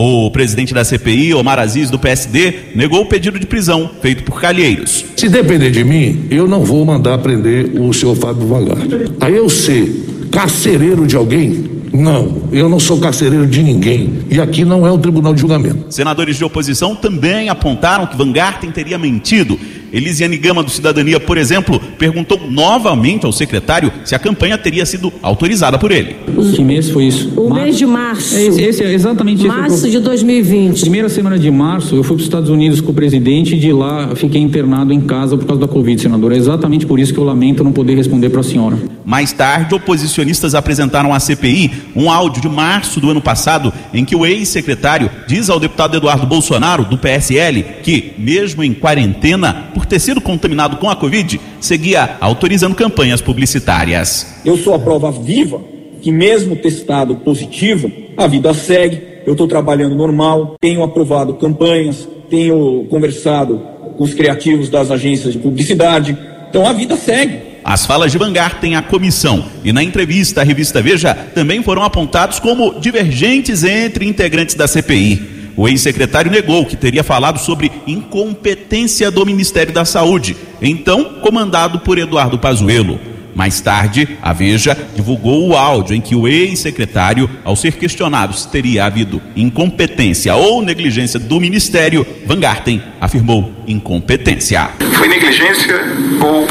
O 0.00 0.30
presidente 0.30 0.72
da 0.72 0.84
CPI, 0.84 1.34
Omar 1.34 1.58
Aziz, 1.58 1.90
do 1.90 1.98
PSD, 1.98 2.54
negou 2.72 3.00
o 3.00 3.06
pedido 3.06 3.36
de 3.36 3.44
prisão 3.44 3.90
feito 4.00 4.22
por 4.22 4.40
Calheiros. 4.40 5.04
Se 5.16 5.28
depender 5.28 5.72
de 5.72 5.82
mim, 5.82 6.26
eu 6.30 6.46
não 6.46 6.62
vou 6.62 6.86
mandar 6.86 7.18
prender 7.18 7.72
o 7.80 7.92
senhor 7.92 8.14
Fábio 8.14 8.46
Vangar. 8.46 8.78
Aí 9.20 9.34
eu 9.34 9.48
ser 9.48 10.28
carcereiro 10.30 11.04
de 11.04 11.16
alguém, 11.16 11.64
não, 11.92 12.42
eu 12.52 12.68
não 12.68 12.78
sou 12.78 13.00
carcereiro 13.00 13.44
de 13.44 13.60
ninguém. 13.60 14.20
E 14.30 14.40
aqui 14.40 14.64
não 14.64 14.86
é 14.86 14.92
um 14.92 14.98
tribunal 14.98 15.34
de 15.34 15.40
julgamento. 15.40 15.86
Senadores 15.92 16.36
de 16.36 16.44
oposição 16.44 16.94
também 16.94 17.48
apontaram 17.48 18.06
que 18.06 18.16
Van 18.16 18.30
Garten 18.30 18.70
teria 18.70 18.98
mentido. 18.98 19.58
Elisiane 19.92 20.36
Gama, 20.36 20.62
do 20.62 20.70
Cidadania, 20.70 21.18
por 21.18 21.38
exemplo, 21.38 21.80
perguntou 21.98 22.40
novamente 22.50 23.24
ao 23.24 23.32
secretário 23.32 23.92
se 24.04 24.14
a 24.14 24.18
campanha 24.18 24.58
teria 24.58 24.84
sido 24.84 25.12
autorizada 25.22 25.78
por 25.78 25.90
ele. 25.90 26.16
Que 26.54 26.62
mês 26.62 26.90
foi 26.90 27.04
isso? 27.06 27.28
O 27.36 27.48
março. 27.48 27.64
mês 27.64 27.78
de 27.78 27.86
março. 27.86 28.36
Esse, 28.36 28.62
esse 28.62 28.82
é 28.82 28.92
exatamente 28.92 29.38
isso. 29.38 29.48
Março 29.48 29.90
de 29.90 29.98
2020. 30.00 30.80
Primeira 30.80 31.08
semana 31.08 31.38
de 31.38 31.50
março, 31.50 31.94
eu 31.94 32.02
fui 32.02 32.16
para 32.16 32.22
os 32.22 32.26
Estados 32.26 32.50
Unidos 32.50 32.80
com 32.80 32.92
o 32.92 32.94
presidente 32.94 33.54
e 33.54 33.58
de 33.58 33.72
lá 33.72 34.14
fiquei 34.14 34.40
internado 34.40 34.92
em 34.92 35.00
casa 35.00 35.36
por 35.36 35.46
causa 35.46 35.60
da 35.60 35.68
Covid, 35.68 36.00
senador. 36.00 36.32
É 36.32 36.36
exatamente 36.36 36.86
por 36.86 36.98
isso 36.98 37.12
que 37.12 37.18
eu 37.18 37.24
lamento 37.24 37.64
não 37.64 37.72
poder 37.72 37.94
responder 37.96 38.30
para 38.30 38.40
a 38.40 38.44
senhora. 38.44 38.76
Mais 39.04 39.32
tarde, 39.32 39.74
oposicionistas 39.74 40.54
apresentaram 40.54 41.14
à 41.14 41.20
CPI 41.20 41.70
um 41.96 42.10
áudio 42.10 42.42
de 42.42 42.48
março 42.48 43.00
do 43.00 43.10
ano 43.10 43.20
passado 43.20 43.72
em 43.92 44.04
que 44.04 44.14
o 44.14 44.26
ex-secretário 44.26 45.10
diz 45.26 45.48
ao 45.48 45.58
deputado 45.58 45.96
Eduardo 45.96 46.26
Bolsonaro, 46.26 46.84
do 46.84 46.98
PSL, 46.98 47.64
que, 47.82 48.12
mesmo 48.18 48.62
em 48.62 48.74
quarentena, 48.74 49.68
por 49.78 49.86
ter 49.86 50.00
sido 50.00 50.20
contaminado 50.20 50.76
com 50.78 50.90
a 50.90 50.96
Covid, 50.96 51.40
seguia 51.60 52.16
autorizando 52.20 52.74
campanhas 52.74 53.20
publicitárias. 53.20 54.40
Eu 54.44 54.58
sou 54.58 54.74
a 54.74 54.78
prova 54.78 55.12
viva 55.12 55.60
que, 56.02 56.10
mesmo 56.10 56.56
testado 56.56 57.14
positivo, 57.14 57.88
a 58.16 58.26
vida 58.26 58.52
segue. 58.52 59.00
Eu 59.24 59.34
estou 59.34 59.46
trabalhando 59.46 59.94
normal, 59.94 60.56
tenho 60.60 60.82
aprovado 60.82 61.34
campanhas, 61.34 62.08
tenho 62.28 62.86
conversado 62.90 63.62
com 63.96 64.02
os 64.02 64.14
criativos 64.14 64.68
das 64.68 64.90
agências 64.90 65.34
de 65.34 65.38
publicidade. 65.38 66.18
Então 66.50 66.66
a 66.66 66.72
vida 66.72 66.96
segue. 66.96 67.38
As 67.62 67.86
falas 67.86 68.10
de 68.10 68.18
Van 68.18 68.32
Garten 68.32 68.74
à 68.74 68.82
comissão 68.82 69.44
e 69.62 69.72
na 69.72 69.82
entrevista 69.84 70.40
à 70.40 70.44
revista 70.44 70.82
Veja 70.82 71.14
também 71.14 71.62
foram 71.62 71.84
apontados 71.84 72.40
como 72.40 72.80
divergentes 72.80 73.62
entre 73.62 74.08
integrantes 74.08 74.56
da 74.56 74.66
CPI. 74.66 75.37
O 75.58 75.66
ex-secretário 75.66 76.30
negou 76.30 76.64
que 76.64 76.76
teria 76.76 77.02
falado 77.02 77.36
sobre 77.40 77.72
incompetência 77.84 79.10
do 79.10 79.26
Ministério 79.26 79.74
da 79.74 79.84
Saúde, 79.84 80.36
então 80.62 81.14
comandado 81.20 81.80
por 81.80 81.98
Eduardo 81.98 82.38
Pazuello. 82.38 83.00
Mais 83.38 83.60
tarde, 83.60 84.18
a 84.20 84.32
Veja 84.32 84.76
divulgou 84.96 85.46
o 85.46 85.56
áudio 85.56 85.94
em 85.94 86.00
que 86.00 86.16
o 86.16 86.26
ex-secretário, 86.26 87.30
ao 87.44 87.54
ser 87.54 87.74
questionado 87.74 88.34
se 88.34 88.48
teria 88.48 88.84
havido 88.84 89.22
incompetência 89.36 90.34
ou 90.34 90.60
negligência 90.60 91.20
do 91.20 91.38
Ministério, 91.38 92.04
Van 92.26 92.40
Garten 92.40 92.82
afirmou 93.00 93.52
incompetência. 93.64 94.70
Foi 94.92 95.06
negligência 95.06 95.80
ou 96.20 96.48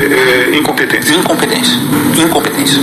é, 0.00 0.56
incompetência? 0.56 1.16
Incompetência. 1.16 1.74
Incompetência. 2.16 2.78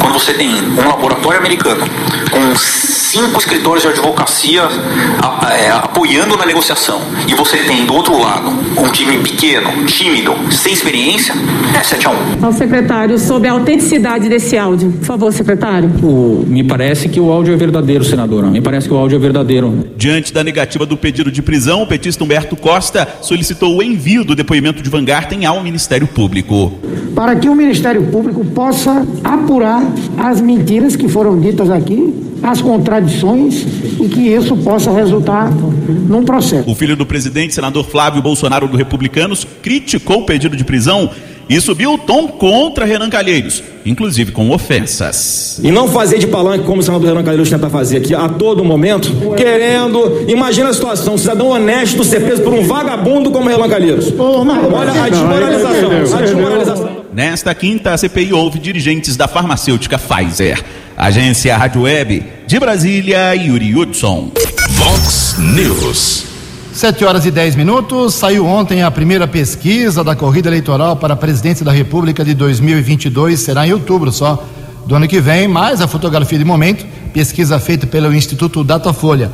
Quando 0.00 0.14
você 0.14 0.32
tem 0.32 0.48
um 0.48 0.88
laboratório 0.88 1.38
americano 1.38 1.84
com 2.30 2.56
cinco 2.56 3.38
escritórios 3.38 3.82
de 3.82 3.88
advocacia 3.88 4.62
a, 4.62 5.52
é, 5.54 5.70
apoiando 5.70 6.36
na 6.36 6.46
negociação 6.46 7.00
e 7.26 7.34
você 7.34 7.58
tem 7.58 7.84
do 7.84 7.94
outro 7.94 8.18
lado 8.18 8.48
um 8.76 8.88
time 8.92 9.18
pequeno, 9.18 9.84
tímido, 9.84 10.34
sem 10.50 10.72
experiência, 10.72 11.34
é 11.78 11.82
7 11.82 12.06
a 12.06 12.10
1. 12.10 12.14
Ao 12.42 12.52
secretário, 12.52 12.77
sobre 13.18 13.48
a 13.48 13.52
autenticidade 13.52 14.28
desse 14.28 14.56
áudio. 14.56 14.92
Por 14.92 15.04
favor, 15.04 15.32
secretário. 15.32 15.90
O, 16.02 16.44
me 16.46 16.62
parece 16.62 17.08
que 17.08 17.20
o 17.20 17.30
áudio 17.30 17.54
é 17.54 17.56
verdadeiro, 17.56 18.04
senadora. 18.04 18.48
Me 18.48 18.60
parece 18.60 18.88
que 18.88 18.94
o 18.94 18.96
áudio 18.96 19.16
é 19.16 19.18
verdadeiro. 19.18 19.86
Diante 19.96 20.32
da 20.32 20.44
negativa 20.44 20.86
do 20.86 20.96
pedido 20.96 21.30
de 21.30 21.42
prisão, 21.42 21.82
o 21.82 21.86
petista 21.86 22.22
Humberto 22.22 22.56
Costa 22.56 23.06
solicitou 23.20 23.76
o 23.76 23.82
envio 23.82 24.24
do 24.24 24.34
depoimento 24.34 24.82
de 24.82 24.90
Van 24.90 25.04
Garten 25.04 25.44
ao 25.44 25.62
Ministério 25.62 26.06
Público. 26.06 26.72
Para 27.14 27.36
que 27.36 27.48
o 27.48 27.54
Ministério 27.54 28.02
Público 28.04 28.44
possa 28.44 29.06
apurar 29.24 29.82
as 30.16 30.40
mentiras 30.40 30.96
que 30.96 31.08
foram 31.08 31.38
ditas 31.38 31.70
aqui, 31.70 32.14
as 32.42 32.60
contradições 32.60 33.66
e 34.00 34.08
que 34.08 34.20
isso 34.20 34.56
possa 34.58 34.90
resultar 34.92 35.50
num 35.50 36.24
processo. 36.24 36.70
O 36.70 36.74
filho 36.74 36.96
do 36.96 37.04
presidente, 37.04 37.54
senador 37.54 37.84
Flávio 37.84 38.22
Bolsonaro 38.22 38.68
do 38.68 38.76
Republicanos, 38.76 39.46
criticou 39.62 40.20
o 40.20 40.26
pedido 40.26 40.56
de 40.56 40.64
prisão 40.64 41.10
e 41.48 41.60
subiu 41.60 41.94
o 41.94 41.98
tom 41.98 42.28
contra 42.28 42.84
Renan 42.84 43.08
Calheiros, 43.08 43.62
inclusive 43.84 44.32
com 44.32 44.50
ofensas. 44.50 45.58
E 45.62 45.70
não 45.70 45.88
fazer 45.88 46.18
de 46.18 46.26
palanque 46.26 46.64
como 46.64 46.80
o 46.80 46.82
senador 46.82 47.08
Renan 47.08 47.24
Calheiros 47.24 47.48
tenta 47.48 47.70
fazer 47.70 47.98
aqui 47.98 48.14
a 48.14 48.28
todo 48.28 48.64
momento, 48.64 49.34
querendo. 49.36 50.24
Imagina 50.28 50.68
a 50.68 50.74
situação: 50.74 51.14
um 51.14 51.18
cidadão 51.18 51.48
honesto 51.48 52.04
ser 52.04 52.20
preso 52.20 52.42
por 52.42 52.52
um 52.52 52.62
vagabundo 52.62 53.30
como 53.30 53.48
Renan 53.48 53.68
Calheiros. 53.68 54.12
Olha 54.18 55.04
a 55.04 55.08
desmoralização. 55.08 56.18
A 56.18 56.22
desmoralização. 56.22 56.98
Nesta 57.12 57.54
quinta, 57.54 57.92
a 57.92 57.96
CPI 57.96 58.32
houve 58.32 58.58
dirigentes 58.58 59.16
da 59.16 59.26
farmacêutica 59.26 59.98
Pfizer. 59.98 60.62
Agência 60.96 61.56
Rádio 61.56 61.82
Web 61.82 62.24
de 62.46 62.58
Brasília, 62.58 63.34
Yuri 63.34 63.74
Hudson. 63.74 64.30
Vox 64.70 65.36
News. 65.38 66.37
7 66.78 67.04
horas 67.04 67.26
e 67.26 67.32
10 67.32 67.56
minutos. 67.56 68.14
Saiu 68.14 68.46
ontem 68.46 68.84
a 68.84 68.90
primeira 68.90 69.26
pesquisa 69.26 70.04
da 70.04 70.14
corrida 70.14 70.48
eleitoral 70.48 70.94
para 70.94 71.14
a 71.14 71.16
presidência 71.16 71.64
da 71.64 71.72
República 71.72 72.24
de 72.24 72.34
2022. 72.34 73.40
Será 73.40 73.66
em 73.66 73.72
outubro 73.72 74.12
só 74.12 74.44
do 74.86 74.94
ano 74.94 75.08
que 75.08 75.20
vem. 75.20 75.48
Mais 75.48 75.80
a 75.80 75.88
fotografia 75.88 76.38
de 76.38 76.44
momento, 76.44 76.86
pesquisa 77.12 77.58
feita 77.58 77.84
pelo 77.84 78.14
Instituto 78.14 78.62
Datafolha. 78.62 79.32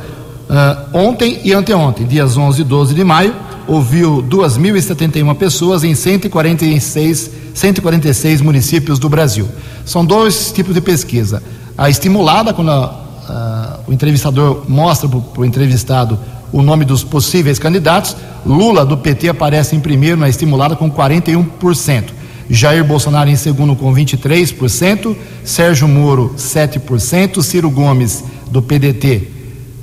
Uh, 0.49 0.97
ontem 0.97 1.39
e 1.43 1.53
anteontem, 1.53 2.07
dias 2.07 2.35
11 2.35 2.61
e 2.61 2.63
12 2.63 2.95
de 2.95 3.03
maio, 3.03 3.35
ouviu 3.67 4.23
2.071 4.27 5.35
pessoas 5.35 5.83
em 5.83 5.93
146, 5.93 7.29
146 7.53 8.41
municípios 8.41 8.97
do 8.97 9.07
Brasil. 9.07 9.47
São 9.85 10.03
dois 10.03 10.51
tipos 10.51 10.73
de 10.73 10.81
pesquisa. 10.81 11.43
A 11.77 11.91
estimulada, 11.91 12.55
quando 12.55 12.71
a, 12.71 13.01
a, 13.29 13.79
o 13.85 13.93
entrevistador 13.93 14.63
mostra 14.67 15.07
para 15.07 15.41
o 15.41 15.45
entrevistado 15.45 16.17
o 16.55 16.61
nome 16.61 16.85
dos 16.85 17.03
possíveis 17.03 17.59
candidatos, 17.59 18.15
Lula 18.45 18.85
do 18.85 18.95
PT 18.95 19.27
aparece 19.27 19.75
em 19.75 19.79
primeiro 19.81 20.15
na 20.15 20.29
estimulada 20.29 20.73
com 20.73 20.89
41%. 20.89 22.05
Jair 22.49 22.81
Bolsonaro 22.81 23.29
em 23.29 23.35
segundo 23.35 23.75
com 23.75 23.93
23%, 23.93 25.17
Sérgio 25.43 25.85
Moro 25.85 26.33
7%, 26.37 27.43
Ciro 27.43 27.69
Gomes 27.69 28.23
do 28.49 28.61
PDT 28.61 29.27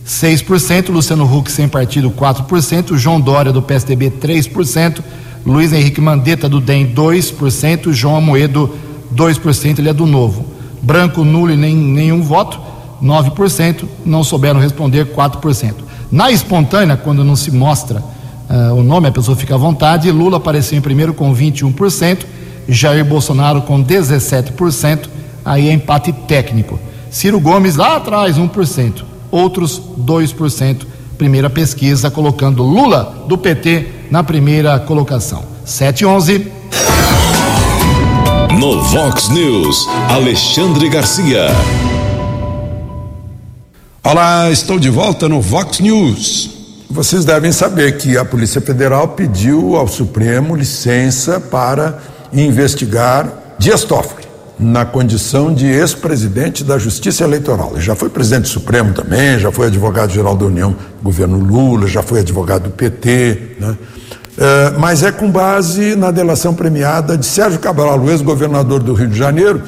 6%, 0.06 0.88
Luciano 0.88 1.24
Huck 1.24 1.52
sem 1.52 1.68
partido 1.68 2.10
4%, 2.10 2.96
João 2.96 3.20
Dória 3.20 3.52
do 3.52 3.60
PSDB 3.60 4.10
3%, 4.10 5.00
Luiz 5.44 5.74
Henrique 5.74 6.00
Mandetta 6.00 6.48
do 6.48 6.58
DEM 6.58 6.94
2%, 6.94 7.92
João 7.92 8.16
Amoedo 8.16 8.74
2%, 9.14 9.78
ele 9.78 9.90
é 9.90 9.92
do 9.92 10.06
Novo. 10.06 10.46
Branco, 10.80 11.22
nulo 11.22 11.52
e 11.52 11.56
nem, 11.56 11.76
nenhum 11.76 12.22
voto, 12.22 12.58
9%, 13.02 13.84
não 14.04 14.22
souberam 14.22 14.60
responder 14.60 15.06
4%. 15.06 15.74
Na 16.10 16.30
espontânea, 16.30 16.96
quando 16.96 17.24
não 17.24 17.34
se 17.34 17.50
mostra 17.50 18.02
uh, 18.48 18.74
o 18.74 18.82
nome, 18.82 19.08
a 19.08 19.12
pessoa 19.12 19.36
fica 19.36 19.54
à 19.54 19.58
vontade, 19.58 20.10
Lula 20.10 20.36
apareceu 20.36 20.78
em 20.78 20.82
primeiro 20.82 21.12
com 21.12 21.34
21%, 21.34 22.24
Jair 22.68 23.04
Bolsonaro 23.04 23.62
com 23.62 23.82
17%, 23.82 25.08
aí 25.44 25.68
é 25.68 25.72
empate 25.72 26.12
técnico. 26.12 26.78
Ciro 27.10 27.40
Gomes 27.40 27.76
lá 27.76 27.96
atrás, 27.96 28.38
1%, 28.38 29.02
outros 29.30 29.80
2%. 29.98 30.86
Primeira 31.18 31.50
pesquisa 31.50 32.10
colocando 32.10 32.62
Lula 32.62 33.26
do 33.28 33.38
PT 33.38 33.86
na 34.10 34.24
primeira 34.24 34.78
colocação. 34.80 35.44
7 35.64 36.04
11. 36.04 36.50
No 38.58 38.82
Vox 38.82 39.28
News, 39.28 39.88
Alexandre 40.08 40.88
Garcia. 40.88 41.46
Olá, 44.04 44.50
estou 44.50 44.80
de 44.80 44.90
volta 44.90 45.28
no 45.28 45.40
Vox 45.40 45.78
News. 45.78 46.50
Vocês 46.90 47.24
devem 47.24 47.52
saber 47.52 47.98
que 47.98 48.18
a 48.18 48.24
Polícia 48.24 48.60
Federal 48.60 49.06
pediu 49.06 49.76
ao 49.76 49.86
Supremo 49.86 50.56
licença 50.56 51.38
para 51.38 52.00
investigar 52.32 53.54
Dias 53.60 53.84
Toffoli 53.84 54.24
na 54.58 54.84
condição 54.84 55.54
de 55.54 55.66
ex-presidente 55.66 56.64
da 56.64 56.78
Justiça 56.78 57.22
Eleitoral. 57.22 57.70
Ele 57.74 57.80
já 57.80 57.94
foi 57.94 58.08
presidente 58.08 58.42
do 58.42 58.48
Supremo 58.48 58.92
também, 58.92 59.38
já 59.38 59.52
foi 59.52 59.68
advogado-geral 59.68 60.36
da 60.36 60.46
União 60.46 60.74
governo 61.00 61.38
Lula, 61.38 61.86
já 61.86 62.02
foi 62.02 62.18
advogado 62.18 62.64
do 62.64 62.70
PT, 62.70 63.56
né? 63.60 63.76
É, 64.36 64.70
mas 64.78 65.04
é 65.04 65.12
com 65.12 65.30
base 65.30 65.94
na 65.94 66.10
delação 66.10 66.54
premiada 66.54 67.16
de 67.16 67.24
Sérgio 67.24 67.60
Cabral, 67.60 68.10
ex-governador 68.10 68.82
do 68.82 68.94
Rio 68.94 69.06
de 69.06 69.16
Janeiro, 69.16 69.62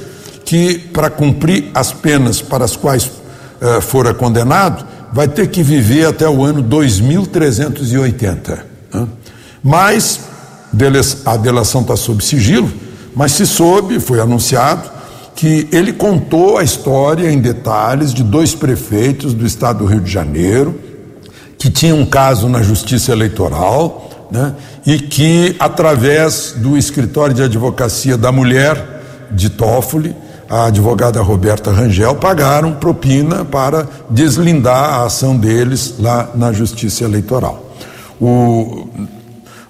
que, 0.44 0.76
para 0.76 1.08
cumprir 1.08 1.70
as 1.72 1.92
penas 1.92 2.42
para 2.42 2.64
as 2.64 2.74
quais 2.74 3.22
uh, 3.60 3.80
fora 3.80 4.14
condenado, 4.14 4.84
vai 5.12 5.28
ter 5.28 5.48
que 5.48 5.62
viver 5.62 6.06
até 6.06 6.28
o 6.28 6.44
ano 6.44 6.62
2380. 6.62 8.66
Né? 8.92 9.08
Mas 9.62 10.20
a 11.24 11.36
delação 11.36 11.82
está 11.82 11.96
sob 11.96 12.24
sigilo, 12.24 12.70
mas 13.14 13.32
se 13.32 13.46
soube, 13.46 14.00
foi 14.00 14.20
anunciado, 14.20 14.90
que 15.36 15.68
ele 15.72 15.92
contou 15.92 16.58
a 16.58 16.62
história 16.62 17.30
em 17.30 17.38
detalhes 17.38 18.12
de 18.12 18.22
dois 18.22 18.54
prefeitos 18.54 19.34
do 19.34 19.46
estado 19.46 19.80
do 19.80 19.86
Rio 19.86 20.00
de 20.00 20.10
Janeiro, 20.10 20.78
que 21.58 21.70
tinham 21.70 22.00
um 22.00 22.06
caso 22.06 22.48
na 22.48 22.62
justiça 22.62 23.12
eleitoral, 23.12 24.28
né? 24.30 24.54
e 24.86 24.98
que, 24.98 25.56
através 25.58 26.54
do 26.56 26.76
escritório 26.76 27.34
de 27.34 27.42
advocacia 27.42 28.16
da 28.16 28.30
mulher 28.30 29.02
de 29.30 29.50
Toffoli, 29.50 30.14
a 30.54 30.66
advogada 30.66 31.20
Roberta 31.20 31.72
Rangel, 31.72 32.14
pagaram 32.14 32.74
propina 32.74 33.44
para 33.44 33.88
deslindar 34.08 35.00
a 35.00 35.06
ação 35.06 35.36
deles 35.36 35.96
lá 35.98 36.30
na 36.32 36.52
Justiça 36.52 37.02
Eleitoral. 37.02 37.72
O, 38.20 38.86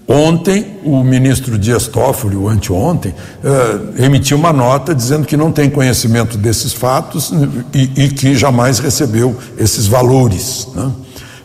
ontem, 0.06 0.78
o 0.84 1.02
ministro 1.02 1.58
Dias 1.58 1.88
Toffoli, 1.88 2.36
o 2.36 2.50
anteontem, 2.50 3.14
eh, 3.42 4.04
emitiu 4.04 4.36
uma 4.36 4.52
nota 4.52 4.94
dizendo 4.94 5.26
que 5.26 5.38
não 5.38 5.50
tem 5.50 5.70
conhecimento 5.70 6.36
desses 6.36 6.74
fatos 6.74 7.32
e, 7.72 8.04
e 8.04 8.08
que 8.10 8.36
jamais 8.36 8.78
recebeu 8.78 9.34
esses 9.56 9.86
valores. 9.86 10.68
Né? 10.74 10.92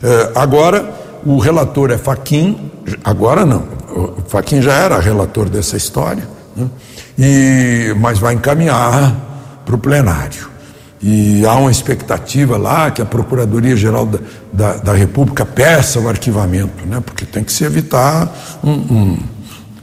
Eh, 0.03 0.31
agora, 0.35 0.93
o 1.25 1.37
relator 1.37 1.91
é 1.91 1.97
Faquim, 1.97 2.69
agora 3.05 3.45
não, 3.45 3.63
o 3.87 4.21
Faquim 4.27 4.61
já 4.61 4.73
era 4.73 4.99
relator 4.99 5.47
dessa 5.47 5.77
história, 5.77 6.27
né? 6.57 6.67
e, 7.17 7.95
mas 8.01 8.19
vai 8.19 8.33
encaminhar 8.33 9.28
para 9.69 9.75
o 9.75 9.79
plenário. 9.79 10.49
E 11.01 11.45
há 11.45 11.55
uma 11.55 11.69
expectativa 11.69 12.57
lá 12.57 12.89
que 12.89 13.01
a 13.01 13.05
Procuradoria-Geral 13.05 14.05
da, 14.07 14.19
da, 14.51 14.77
da, 14.77 14.93
República 14.93 15.45
peça 15.45 15.99
o 15.99 16.09
arquivamento, 16.09 16.85
né? 16.85 17.01
porque 17.05 17.23
tem 17.23 17.43
que 17.43 17.53
se 17.53 17.63
evitar 17.63 18.35
um, 18.63 18.71
um, 18.71 19.17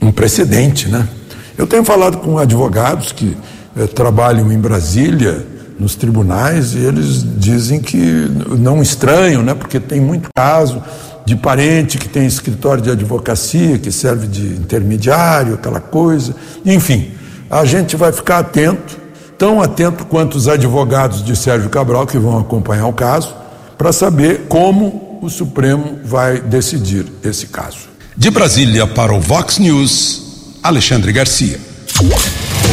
um 0.02 0.12
precedente. 0.12 0.88
Né? 0.88 1.08
Eu 1.56 1.66
tenho 1.66 1.84
falado 1.84 2.18
com 2.18 2.36
advogados 2.36 3.12
que 3.12 3.34
eh, 3.78 3.86
trabalham 3.86 4.52
em 4.52 4.58
Brasília, 4.58 5.46
nos 5.78 5.94
tribunais, 5.94 6.74
e 6.74 6.78
eles 6.78 7.24
dizem 7.38 7.80
que 7.80 8.30
não 8.58 8.82
estranham, 8.82 9.42
né? 9.42 9.54
porque 9.54 9.78
tem 9.78 10.00
muito 10.00 10.28
caso 10.34 10.82
de 11.24 11.36
parente 11.36 11.96
que 11.96 12.08
tem 12.08 12.26
escritório 12.26 12.82
de 12.82 12.90
advocacia, 12.90 13.78
que 13.78 13.90
serve 13.90 14.26
de 14.26 14.46
intermediário, 14.48 15.54
aquela 15.54 15.80
coisa. 15.80 16.34
Enfim, 16.64 17.12
a 17.48 17.64
gente 17.64 17.96
vai 17.96 18.12
ficar 18.12 18.38
atento, 18.38 19.05
tão 19.38 19.60
atento 19.60 20.04
quanto 20.06 20.36
os 20.36 20.48
advogados 20.48 21.24
de 21.24 21.36
Sérgio 21.36 21.68
Cabral, 21.68 22.06
que 22.06 22.18
vão 22.18 22.38
acompanhar 22.38 22.86
o 22.86 22.92
caso, 22.92 23.34
para 23.76 23.92
saber 23.92 24.46
como 24.48 25.18
o 25.22 25.28
Supremo 25.28 25.98
vai 26.04 26.40
decidir 26.40 27.06
esse 27.22 27.46
caso. 27.46 27.88
De 28.16 28.30
Brasília 28.30 28.86
para 28.86 29.12
o 29.14 29.20
Vox 29.20 29.58
News, 29.58 30.56
Alexandre 30.62 31.12
Garcia. 31.12 31.60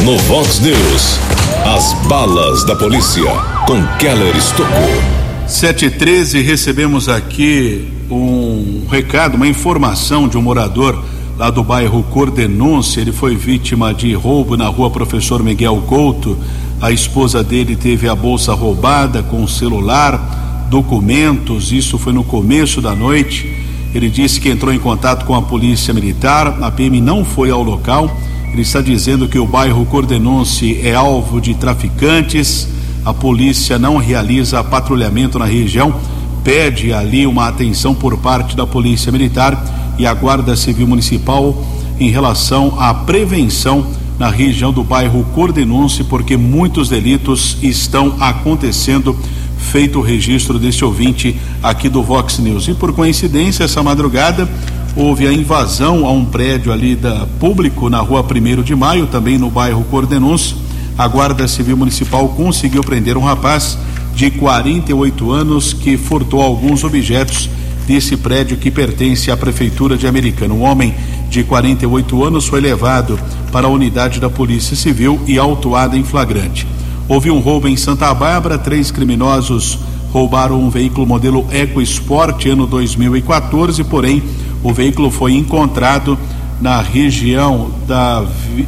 No 0.04 0.18
Vox 0.18 0.60
News, 0.60 1.18
as 1.64 1.92
balas 2.06 2.64
da 2.64 2.74
polícia 2.76 3.22
com 3.66 3.82
Keller 3.98 4.36
Estocou. 4.36 5.24
713 5.46 6.40
recebemos 6.40 7.08
aqui 7.08 7.92
um 8.10 8.86
recado, 8.90 9.34
uma 9.34 9.46
informação 9.46 10.28
de 10.28 10.38
um 10.38 10.42
morador 10.42 11.02
lá 11.36 11.50
do 11.50 11.62
bairro 11.62 12.02
Cordenúncia. 12.04 13.00
Ele 13.00 13.12
foi 13.12 13.36
vítima 13.36 13.92
de 13.92 14.12
roubo 14.14 14.56
na 14.56 14.66
rua 14.66 14.90
Professor 14.90 15.42
Miguel 15.42 15.82
Couto. 15.86 16.36
A 16.80 16.90
esposa 16.90 17.42
dele 17.42 17.76
teve 17.76 18.08
a 18.08 18.14
bolsa 18.14 18.54
roubada 18.54 19.22
com 19.22 19.46
celular, 19.46 20.66
documentos. 20.70 21.72
Isso 21.72 21.98
foi 21.98 22.12
no 22.12 22.24
começo 22.24 22.80
da 22.80 22.94
noite. 22.94 23.62
Ele 23.94 24.10
disse 24.10 24.40
que 24.40 24.48
entrou 24.48 24.72
em 24.72 24.78
contato 24.78 25.24
com 25.24 25.34
a 25.34 25.42
polícia 25.42 25.94
militar. 25.94 26.58
A 26.62 26.70
PM 26.70 27.00
não 27.00 27.24
foi 27.24 27.50
ao 27.50 27.62
local. 27.62 28.16
Ele 28.52 28.62
está 28.62 28.80
dizendo 28.80 29.28
que 29.28 29.38
o 29.38 29.46
bairro 29.46 29.84
Cordenúncia 29.86 30.80
é 30.82 30.94
alvo 30.94 31.40
de 31.40 31.54
traficantes 31.54 32.68
a 33.04 33.12
polícia 33.12 33.78
não 33.78 33.98
realiza 33.98 34.64
patrulhamento 34.64 35.38
na 35.38 35.44
região, 35.44 35.94
pede 36.42 36.92
ali 36.92 37.26
uma 37.26 37.48
atenção 37.48 37.94
por 37.94 38.16
parte 38.16 38.56
da 38.56 38.66
Polícia 38.66 39.12
Militar 39.12 39.62
e 39.98 40.06
a 40.06 40.14
Guarda 40.14 40.56
Civil 40.56 40.86
Municipal 40.86 41.64
em 41.98 42.10
relação 42.10 42.74
à 42.78 42.92
prevenção 42.92 43.86
na 44.18 44.30
região 44.30 44.72
do 44.72 44.84
bairro 44.84 45.24
Cordenúncio, 45.34 46.04
porque 46.04 46.36
muitos 46.36 46.88
delitos 46.88 47.56
estão 47.62 48.16
acontecendo. 48.20 49.16
Feito 49.58 49.98
o 49.98 50.02
registro 50.02 50.58
deste 50.58 50.84
ouvinte 50.84 51.36
aqui 51.62 51.88
do 51.88 52.02
Vox 52.02 52.38
News. 52.38 52.68
E 52.68 52.74
por 52.74 52.92
coincidência, 52.92 53.64
essa 53.64 53.82
madrugada 53.82 54.48
houve 54.94 55.26
a 55.26 55.32
invasão 55.32 56.06
a 56.06 56.12
um 56.12 56.24
prédio 56.24 56.70
ali 56.70 56.94
da 56.94 57.26
público 57.40 57.88
na 57.88 57.98
rua 58.00 58.22
1 58.22 58.62
de 58.62 58.74
maio, 58.76 59.06
também 59.06 59.38
no 59.38 59.50
bairro 59.50 59.82
Cordenúncio 59.84 60.56
a 60.96 61.08
Guarda 61.08 61.48
Civil 61.48 61.76
Municipal 61.76 62.28
conseguiu 62.28 62.82
prender 62.82 63.16
um 63.16 63.22
rapaz 63.22 63.76
de 64.14 64.30
48 64.30 65.32
anos 65.32 65.72
que 65.72 65.96
furtou 65.96 66.40
alguns 66.40 66.84
objetos 66.84 67.50
desse 67.86 68.16
prédio 68.16 68.56
que 68.56 68.70
pertence 68.70 69.30
à 69.30 69.36
Prefeitura 69.36 69.96
de 69.96 70.06
Americana. 70.06 70.54
Um 70.54 70.62
homem 70.62 70.94
de 71.28 71.42
48 71.44 72.24
anos 72.24 72.46
foi 72.46 72.60
levado 72.60 73.18
para 73.52 73.66
a 73.66 73.70
unidade 73.70 74.20
da 74.20 74.30
Polícia 74.30 74.76
Civil 74.76 75.20
e 75.26 75.38
autuado 75.38 75.96
em 75.96 76.04
flagrante. 76.04 76.66
Houve 77.08 77.30
um 77.30 77.38
roubo 77.38 77.68
em 77.68 77.76
Santa 77.76 78.12
Bárbara, 78.14 78.58
três 78.58 78.90
criminosos 78.90 79.78
roubaram 80.12 80.60
um 80.62 80.70
veículo 80.70 81.04
modelo 81.04 81.44
EcoSport 81.50 82.46
ano 82.46 82.68
2014, 82.68 83.82
porém 83.82 84.22
o 84.62 84.72
veículo 84.72 85.10
foi 85.10 85.32
encontrado 85.34 86.16
na 86.60 86.80
região 86.80 87.70
da. 87.86 88.24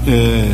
Eh, 0.06 0.52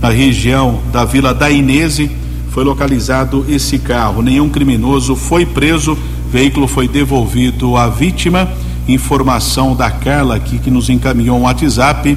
na 0.00 0.10
região 0.10 0.80
da 0.92 1.04
Vila 1.04 1.32
da 1.32 1.50
Inese, 1.50 2.10
foi 2.50 2.64
localizado 2.64 3.44
esse 3.48 3.78
carro. 3.78 4.22
Nenhum 4.22 4.48
criminoso 4.48 5.16
foi 5.16 5.44
preso, 5.44 5.96
veículo 6.30 6.66
foi 6.66 6.88
devolvido 6.88 7.76
à 7.76 7.88
vítima. 7.88 8.48
Informação 8.88 9.74
da 9.74 9.90
Carla 9.90 10.36
aqui 10.36 10.58
que 10.58 10.70
nos 10.70 10.88
encaminhou 10.88 11.38
um 11.38 11.42
WhatsApp. 11.42 12.16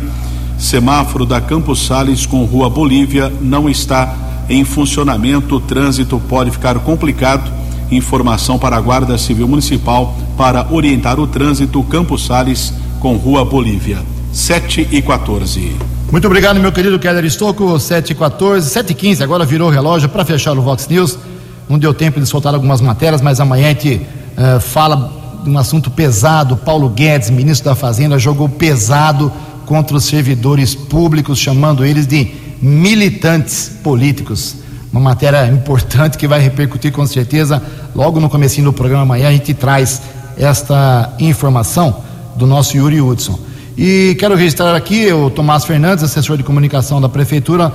Semáforo 0.58 1.26
da 1.26 1.40
Campos 1.40 1.86
Sales 1.86 2.26
com 2.26 2.44
Rua 2.44 2.70
Bolívia 2.70 3.32
não 3.42 3.70
está 3.70 4.16
em 4.50 4.64
funcionamento. 4.64 5.56
O 5.56 5.60
trânsito 5.60 6.20
pode 6.28 6.52
ficar 6.52 6.78
complicado. 6.80 7.52
Informação 7.92 8.60
para 8.60 8.76
a 8.76 8.82
Guarda 8.82 9.18
Civil 9.18 9.48
Municipal 9.48 10.16
para 10.38 10.68
orientar 10.72 11.20
o 11.20 11.26
trânsito 11.26 11.82
Campos 11.84 12.26
Sales 12.26 12.74
com 13.00 13.16
Rua 13.16 13.44
Bolívia. 13.44 14.00
7 14.32 14.90
e 14.92 15.02
14. 15.02 15.76
Muito 16.12 16.26
obrigado, 16.26 16.60
meu 16.60 16.72
querido 16.72 16.98
Keller 16.98 17.24
Estocco, 17.24 17.66
7h14, 17.76 18.62
7h15, 18.62 19.22
agora 19.22 19.46
virou 19.46 19.68
o 19.68 19.72
relógio 19.72 20.10
para 20.10 20.26
fechar 20.26 20.58
o 20.58 20.62
Vox 20.62 20.88
News. 20.88 21.18
Não 21.70 21.78
deu 21.78 21.94
tempo 21.94 22.20
de 22.20 22.26
soltar 22.26 22.54
algumas 22.56 22.82
matérias, 22.82 23.22
mas 23.22 23.40
amanhã 23.40 23.68
a 23.68 23.70
gente 23.70 23.96
uh, 23.96 24.60
fala 24.60 25.14
de 25.44 25.50
um 25.52 25.58
assunto 25.58 25.92
pesado. 25.92 26.58
Paulo 26.58 26.90
Guedes, 26.90 27.30
ministro 27.30 27.70
da 27.70 27.76
Fazenda, 27.76 28.18
jogou 28.18 28.50
pesado 28.50 29.32
contra 29.68 29.96
os 29.96 30.06
servidores 30.06 30.74
públicos, 30.74 31.38
chamando 31.38 31.86
eles 31.86 32.08
de 32.08 32.32
militantes 32.60 33.72
políticos. 33.84 34.56
Uma 34.92 35.00
matéria 35.00 35.46
importante 35.48 36.18
que 36.18 36.28
vai 36.28 36.42
repercutir 36.42 36.92
com 36.92 37.06
certeza 37.06 37.62
logo 37.96 38.20
no 38.20 38.30
comecinho 38.30 38.66
do 38.66 38.74
programa 38.74 39.04
amanhã 39.04 39.28
a 39.28 39.32
gente 39.32 39.54
traz 39.54 40.02
esta 40.36 41.14
informação 41.20 42.02
do 42.36 42.48
nosso 42.48 42.76
Yuri 42.76 43.00
Hudson. 43.00 43.40
E 43.78 44.18
quero 44.20 44.36
registrar 44.36 44.76
aqui 44.76 45.14
o 45.14 45.30
Tomás 45.30 45.66
Fernandes, 45.66 46.04
assessor 46.04 46.36
de 46.36 46.44
comunicação 46.44 47.00
da 47.00 47.08
Prefeitura, 47.08 47.72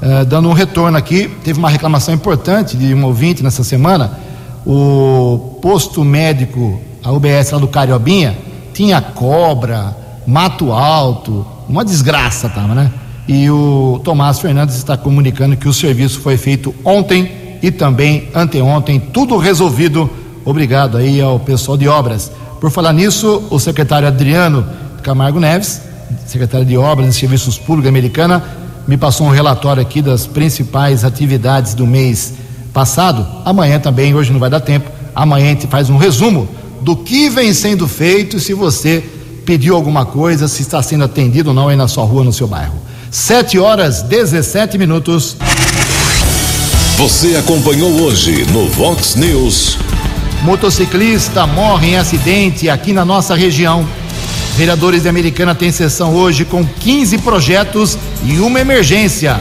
eh, 0.00 0.24
dando 0.24 0.48
um 0.48 0.52
retorno 0.52 0.96
aqui. 0.96 1.28
Teve 1.42 1.58
uma 1.58 1.68
reclamação 1.68 2.14
importante 2.14 2.76
de 2.76 2.94
um 2.94 3.04
ouvinte 3.04 3.42
nessa 3.42 3.64
semana. 3.64 4.18
O 4.64 5.58
posto 5.60 6.04
médico, 6.04 6.80
a 7.02 7.12
UBS 7.12 7.50
lá 7.50 7.58
do 7.58 7.68
Cariobinha, 7.68 8.36
tinha 8.72 9.00
cobra, 9.00 9.96
mato 10.26 10.72
alto, 10.72 11.46
uma 11.68 11.84
desgraça, 11.84 12.48
tava, 12.48 12.74
né? 12.74 12.92
E 13.26 13.50
o 13.50 14.00
Tomás 14.04 14.38
Fernandes 14.38 14.76
está 14.76 14.96
comunicando 14.96 15.56
que 15.56 15.68
o 15.68 15.72
serviço 15.72 16.20
foi 16.20 16.36
feito 16.36 16.74
ontem 16.84 17.58
e 17.62 17.70
também 17.70 18.28
anteontem, 18.34 19.00
tudo 19.00 19.36
resolvido. 19.36 20.08
Obrigado 20.44 20.96
aí 20.96 21.20
ao 21.20 21.38
pessoal 21.38 21.76
de 21.76 21.88
obras. 21.88 22.30
Por 22.60 22.70
falar 22.70 22.92
nisso, 22.92 23.42
o 23.50 23.58
secretário 23.58 24.08
Adriano 24.08 24.66
Camargo 25.02 25.38
Neves, 25.38 25.82
secretária 26.26 26.64
de 26.64 26.76
Obras 26.76 27.14
e 27.14 27.18
Serviços 27.18 27.58
Públicos 27.58 27.88
americana, 27.88 28.42
me 28.88 28.96
passou 28.96 29.26
um 29.26 29.30
relatório 29.30 29.82
aqui 29.82 30.00
das 30.00 30.26
principais 30.26 31.04
atividades 31.04 31.74
do 31.74 31.86
mês 31.86 32.32
passado. 32.72 33.26
Amanhã 33.44 33.78
também, 33.78 34.14
hoje 34.14 34.32
não 34.32 34.40
vai 34.40 34.48
dar 34.48 34.60
tempo, 34.60 34.90
amanhã 35.14 35.44
a 35.44 35.48
gente 35.50 35.66
faz 35.66 35.90
um 35.90 35.98
resumo 35.98 36.48
do 36.80 36.96
que 36.96 37.28
vem 37.28 37.52
sendo 37.52 37.86
feito, 37.86 38.40
se 38.40 38.54
você 38.54 39.04
pediu 39.44 39.76
alguma 39.76 40.06
coisa, 40.06 40.48
se 40.48 40.62
está 40.62 40.82
sendo 40.82 41.04
atendido 41.04 41.50
ou 41.50 41.54
não 41.54 41.68
aí 41.68 41.76
na 41.76 41.86
sua 41.86 42.04
rua, 42.04 42.24
no 42.24 42.32
seu 42.32 42.46
bairro. 42.46 42.76
7 43.10 43.58
horas 43.58 44.02
17 44.02 44.78
minutos. 44.78 45.36
Você 46.96 47.36
acompanhou 47.36 47.90
hoje 48.02 48.46
no 48.52 48.68
Vox 48.68 49.16
News. 49.16 49.76
Motociclista 50.42 51.46
morre 51.46 51.88
em 51.88 51.96
acidente 51.96 52.70
aqui 52.70 52.94
na 52.94 53.04
nossa 53.04 53.34
região. 53.34 53.86
Vereadores 54.58 55.04
de 55.04 55.08
Americana 55.08 55.54
têm 55.54 55.70
sessão 55.70 56.16
hoje 56.16 56.44
com 56.44 56.66
15 56.66 57.18
projetos 57.18 57.96
e 58.24 58.40
uma 58.40 58.58
emergência. 58.58 59.40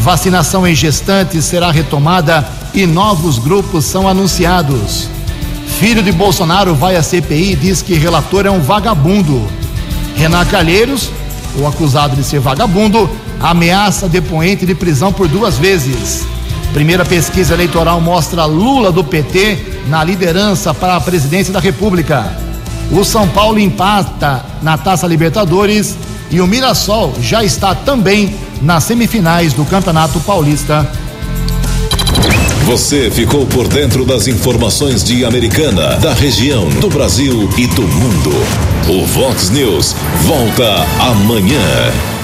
Vacinação 0.00 0.66
em 0.66 0.74
gestantes 0.74 1.44
será 1.44 1.70
retomada 1.70 2.44
e 2.74 2.86
novos 2.86 3.38
grupos 3.38 3.84
são 3.84 4.08
anunciados. 4.08 5.08
Filho 5.78 6.02
de 6.02 6.10
Bolsonaro 6.10 6.74
vai 6.74 6.96
à 6.96 7.04
CPI 7.04 7.52
e 7.52 7.54
diz 7.54 7.82
que 7.82 7.94
relator 7.94 8.46
é 8.46 8.50
um 8.50 8.58
vagabundo. 8.58 9.46
Renan 10.16 10.44
Calheiros, 10.46 11.08
o 11.60 11.64
acusado 11.64 12.16
de 12.16 12.24
ser 12.24 12.40
vagabundo, 12.40 13.08
ameaça 13.38 14.08
depoente 14.08 14.66
de 14.66 14.74
prisão 14.74 15.12
por 15.12 15.28
duas 15.28 15.56
vezes. 15.56 16.26
Primeira 16.72 17.04
pesquisa 17.04 17.54
eleitoral 17.54 18.00
mostra 18.00 18.44
Lula 18.44 18.90
do 18.90 19.04
PT 19.04 19.84
na 19.86 20.02
liderança 20.02 20.74
para 20.74 20.96
a 20.96 21.00
presidência 21.00 21.52
da 21.52 21.60
República. 21.60 22.45
O 22.90 23.04
São 23.04 23.28
Paulo 23.28 23.58
empata 23.58 24.44
na 24.62 24.78
Taça 24.78 25.06
Libertadores 25.06 25.96
e 26.30 26.40
o 26.40 26.46
Mirassol 26.46 27.14
já 27.20 27.44
está 27.44 27.74
também 27.74 28.34
nas 28.62 28.84
semifinais 28.84 29.52
do 29.52 29.64
Campeonato 29.64 30.20
Paulista. 30.20 30.88
Você 32.64 33.10
ficou 33.10 33.46
por 33.46 33.68
dentro 33.68 34.04
das 34.04 34.26
informações 34.26 35.04
de 35.04 35.24
Americana, 35.24 35.96
da 35.96 36.12
região, 36.12 36.68
do 36.68 36.88
Brasil 36.88 37.48
e 37.56 37.66
do 37.68 37.82
mundo. 37.82 38.32
O 38.88 39.06
Vox 39.06 39.50
News 39.50 39.94
volta 40.24 40.84
amanhã. 40.98 42.15